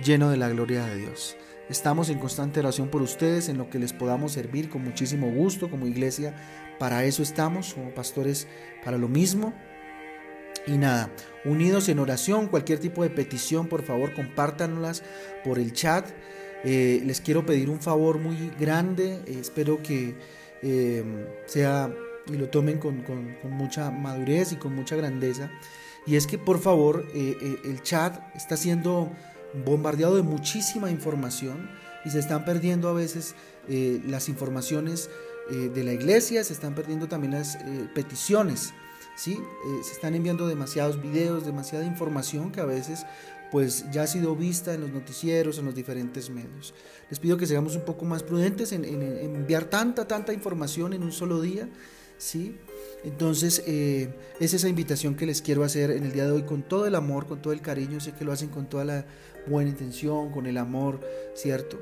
lleno 0.04 0.30
de 0.30 0.38
la 0.38 0.50
gloria 0.50 0.86
de 0.86 0.98
Dios. 0.98 1.38
Estamos 1.70 2.10
en 2.10 2.20
constante 2.20 2.60
oración 2.60 2.90
por 2.90 3.02
ustedes, 3.02 3.50
en 3.50 3.58
lo 3.58 3.70
que 3.70 3.80
les 3.80 3.94
podamos 3.94 4.34
servir 4.34 4.70
con 4.70 4.84
muchísimo 4.84 5.32
gusto 5.32 5.70
como 5.70 5.88
iglesia. 5.88 6.36
Para 6.80 7.06
eso 7.06 7.24
estamos, 7.24 7.74
como 7.74 7.92
pastores, 7.92 8.48
para 8.84 8.98
lo 8.98 9.08
mismo. 9.08 9.54
Y 10.68 10.78
nada, 10.78 11.10
unidos 11.46 11.90
en 11.90 12.00
oración, 12.00 12.48
cualquier 12.48 12.80
tipo 12.80 13.04
de 13.04 13.10
petición, 13.10 13.68
por 13.68 13.84
favor, 13.84 14.14
compártanlas 14.14 15.04
por 15.44 15.60
el 15.60 15.74
chat. 15.74 16.08
Eh, 16.64 17.02
les 17.06 17.22
quiero 17.22 17.46
pedir 17.46 17.70
un 17.70 17.82
favor 17.82 18.20
muy 18.20 18.52
grande, 18.60 19.22
espero 19.28 19.82
que 19.82 20.16
eh, 20.62 21.04
sea 21.48 21.92
y 22.28 22.38
lo 22.38 22.50
tomen 22.50 22.78
con, 22.78 23.04
mucha 23.50 23.92
madurez 23.92 24.52
y 24.52 24.56
con 24.56 24.76
mucha 24.76 24.96
grandeza. 24.96 25.52
Y 26.06 26.16
es 26.16 26.28
que 26.28 26.38
por 26.38 26.60
favor 26.60 27.06
eh, 27.14 27.38
eh, 27.42 27.58
el 27.66 27.82
chat 27.84 28.20
está 28.36 28.58
siendo 28.58 29.12
bombardeado 29.66 30.16
de 30.16 30.22
muchísima 30.24 30.92
información 30.92 31.70
y 32.06 32.10
se 32.10 32.20
están 32.20 32.46
perdiendo 32.46 32.90
a 32.90 32.94
veces 32.94 33.36
eh, 33.68 34.02
las 34.08 34.30
informaciones 34.30 35.10
de 35.50 35.84
la 35.84 35.92
iglesia, 35.92 36.46
se 36.46 36.54
están 36.54 36.76
perdiendo 36.76 37.10
también 37.10 37.34
las 37.34 37.58
peticiones. 37.94 38.74
¿sí? 39.18 39.38
se 39.84 39.92
están 39.92 40.16
enviando 40.16 40.48
demasiados 40.48 41.02
videos, 41.02 41.46
demasiada 41.46 41.84
información 41.84 42.54
que 42.54 42.62
a 42.62 42.66
veces 42.66 43.06
pues 43.52 43.86
ya 43.92 44.04
ha 44.04 44.08
sido 44.08 44.34
vista 44.34 44.74
en 44.74 44.82
los 44.82 44.92
noticieros, 44.92 45.58
en 45.58 45.66
los 45.66 45.76
diferentes 45.76 46.30
medios. 46.30 46.74
Les 47.10 47.20
pido 47.20 47.36
que 47.36 47.46
seamos 47.46 47.76
un 47.76 47.82
poco 47.82 48.06
más 48.06 48.24
prudentes 48.24 48.72
en 48.72 48.86
enviar 48.86 49.66
tanta, 49.66 50.08
tanta 50.08 50.32
información 50.32 50.94
en 50.94 51.04
un 51.04 51.12
solo 51.12 51.42
día 51.42 51.68
¿sí? 52.22 52.56
Entonces, 53.04 53.64
eh, 53.66 54.14
es 54.40 54.54
esa 54.54 54.70
invitación 54.70 55.16
que 55.16 55.26
les 55.26 55.42
quiero 55.42 55.64
hacer 55.64 55.90
en 55.90 56.04
el 56.04 56.12
día 56.12 56.26
de 56.26 56.32
hoy 56.32 56.44
con 56.44 56.62
todo 56.62 56.86
el 56.86 56.94
amor, 56.94 57.26
con 57.26 57.42
todo 57.42 57.52
el 57.52 57.62
cariño. 57.62 58.00
Sé 58.00 58.12
que 58.12 58.24
lo 58.24 58.32
hacen 58.32 58.50
con 58.50 58.70
toda 58.70 58.86
la 58.86 59.06
buena 59.48 59.72
intención, 59.72 60.32
con 60.32 60.46
el 60.46 60.58
amor, 60.58 61.00
¿cierto? 61.34 61.80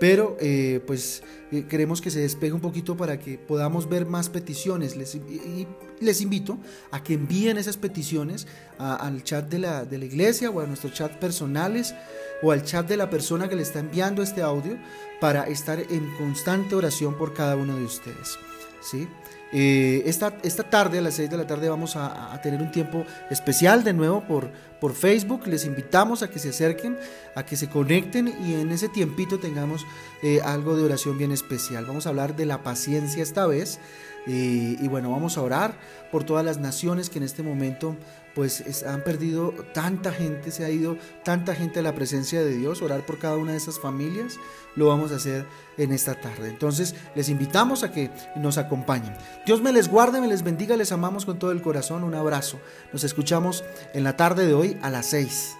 Pero, 0.00 0.38
eh, 0.40 0.80
pues, 0.86 1.22
eh, 1.52 1.66
queremos 1.68 2.00
que 2.00 2.10
se 2.10 2.20
despegue 2.20 2.54
un 2.54 2.62
poquito 2.62 2.96
para 2.96 3.18
que 3.18 3.36
podamos 3.36 3.86
ver 3.86 4.06
más 4.06 4.30
peticiones. 4.30 4.96
Les, 4.96 5.14
y 5.14 5.68
les 6.00 6.22
invito 6.22 6.58
a 6.90 7.02
que 7.02 7.12
envíen 7.12 7.58
esas 7.58 7.76
peticiones 7.76 8.46
al 8.78 9.22
chat 9.22 9.46
de 9.50 9.58
la, 9.58 9.84
de 9.84 9.98
la 9.98 10.06
iglesia 10.06 10.48
o 10.48 10.60
a 10.60 10.66
nuestros 10.66 10.94
chat 10.94 11.12
personales 11.18 11.94
o 12.42 12.50
al 12.50 12.64
chat 12.64 12.88
de 12.88 12.96
la 12.96 13.10
persona 13.10 13.46
que 13.46 13.56
le 13.56 13.62
está 13.62 13.80
enviando 13.80 14.22
este 14.22 14.40
audio 14.40 14.78
para 15.20 15.44
estar 15.44 15.78
en 15.78 16.16
constante 16.16 16.74
oración 16.74 17.16
por 17.18 17.34
cada 17.34 17.56
uno 17.56 17.76
de 17.76 17.84
ustedes, 17.84 18.38
¿sí? 18.80 19.06
Eh, 19.52 20.02
esta, 20.06 20.34
esta, 20.42 20.62
tarde, 20.62 20.98
a 20.98 21.02
las 21.02 21.14
6 21.14 21.28
de 21.30 21.36
la 21.36 21.46
tarde, 21.46 21.68
vamos 21.68 21.94
a, 21.96 22.40
tener 22.42 22.62
un 22.62 22.70
tiempo 22.70 23.04
especial 23.30 23.84
de 23.84 23.92
nuevo 23.92 24.22
por, 24.22 24.50
por, 24.80 24.94
Facebook. 24.94 25.46
Les 25.46 25.66
invitamos 25.66 26.22
a 26.22 26.30
que 26.30 26.38
se 26.38 26.48
acerquen, 26.48 26.96
a 27.34 27.44
que 27.44 27.56
se 27.56 27.68
conecten 27.68 28.28
y 28.28 28.54
en 28.54 28.72
ese 28.72 28.88
tiempito 28.88 29.38
tengamos 29.38 29.84
eh, 30.22 30.40
algo 30.42 30.74
de 30.74 30.84
oración 30.84 31.18
bien 31.18 31.32
especial. 31.32 31.84
Vamos 31.84 32.06
a 32.06 32.08
hablar 32.08 32.34
de 32.34 32.46
la 32.46 32.62
paciencia 32.62 33.22
esta 33.22 33.46
vez. 33.46 33.78
Eh, 34.26 34.76
y 34.80 34.88
bueno, 34.88 35.10
vamos 35.10 35.36
a 35.36 35.42
orar 35.42 35.74
por 36.12 36.24
todas 36.24 36.44
las 36.44 36.58
naciones 36.58 37.10
que 37.10 37.18
en 37.18 37.24
este 37.24 37.42
momento 37.42 37.96
pues 38.34 38.82
han 38.84 39.02
perdido 39.02 39.52
tanta 39.74 40.12
gente, 40.12 40.50
se 40.50 40.64
ha 40.64 40.70
ido 40.70 40.96
tanta 41.24 41.54
gente 41.54 41.80
a 41.80 41.82
la 41.82 41.94
presencia 41.94 42.42
de 42.42 42.56
Dios, 42.56 42.80
orar 42.80 43.04
por 43.04 43.18
cada 43.18 43.36
una 43.36 43.52
de 43.52 43.58
esas 43.58 43.78
familias, 43.78 44.38
lo 44.74 44.88
vamos 44.88 45.12
a 45.12 45.16
hacer 45.16 45.44
en 45.76 45.92
esta 45.92 46.14
tarde. 46.14 46.48
Entonces 46.48 46.94
les 47.14 47.28
invitamos 47.28 47.82
a 47.82 47.92
que 47.92 48.10
nos 48.36 48.56
acompañen. 48.58 49.14
Dios 49.44 49.60
me 49.60 49.72
les 49.72 49.88
guarde, 49.88 50.20
me 50.20 50.28
les 50.28 50.44
bendiga, 50.44 50.76
les 50.76 50.92
amamos 50.92 51.26
con 51.26 51.38
todo 51.40 51.50
el 51.50 51.62
corazón, 51.62 52.04
un 52.04 52.14
abrazo. 52.14 52.60
Nos 52.92 53.02
escuchamos 53.02 53.64
en 53.92 54.04
la 54.04 54.16
tarde 54.16 54.46
de 54.46 54.54
hoy 54.54 54.78
a 54.82 54.90
las 54.90 55.06
6. 55.06 55.56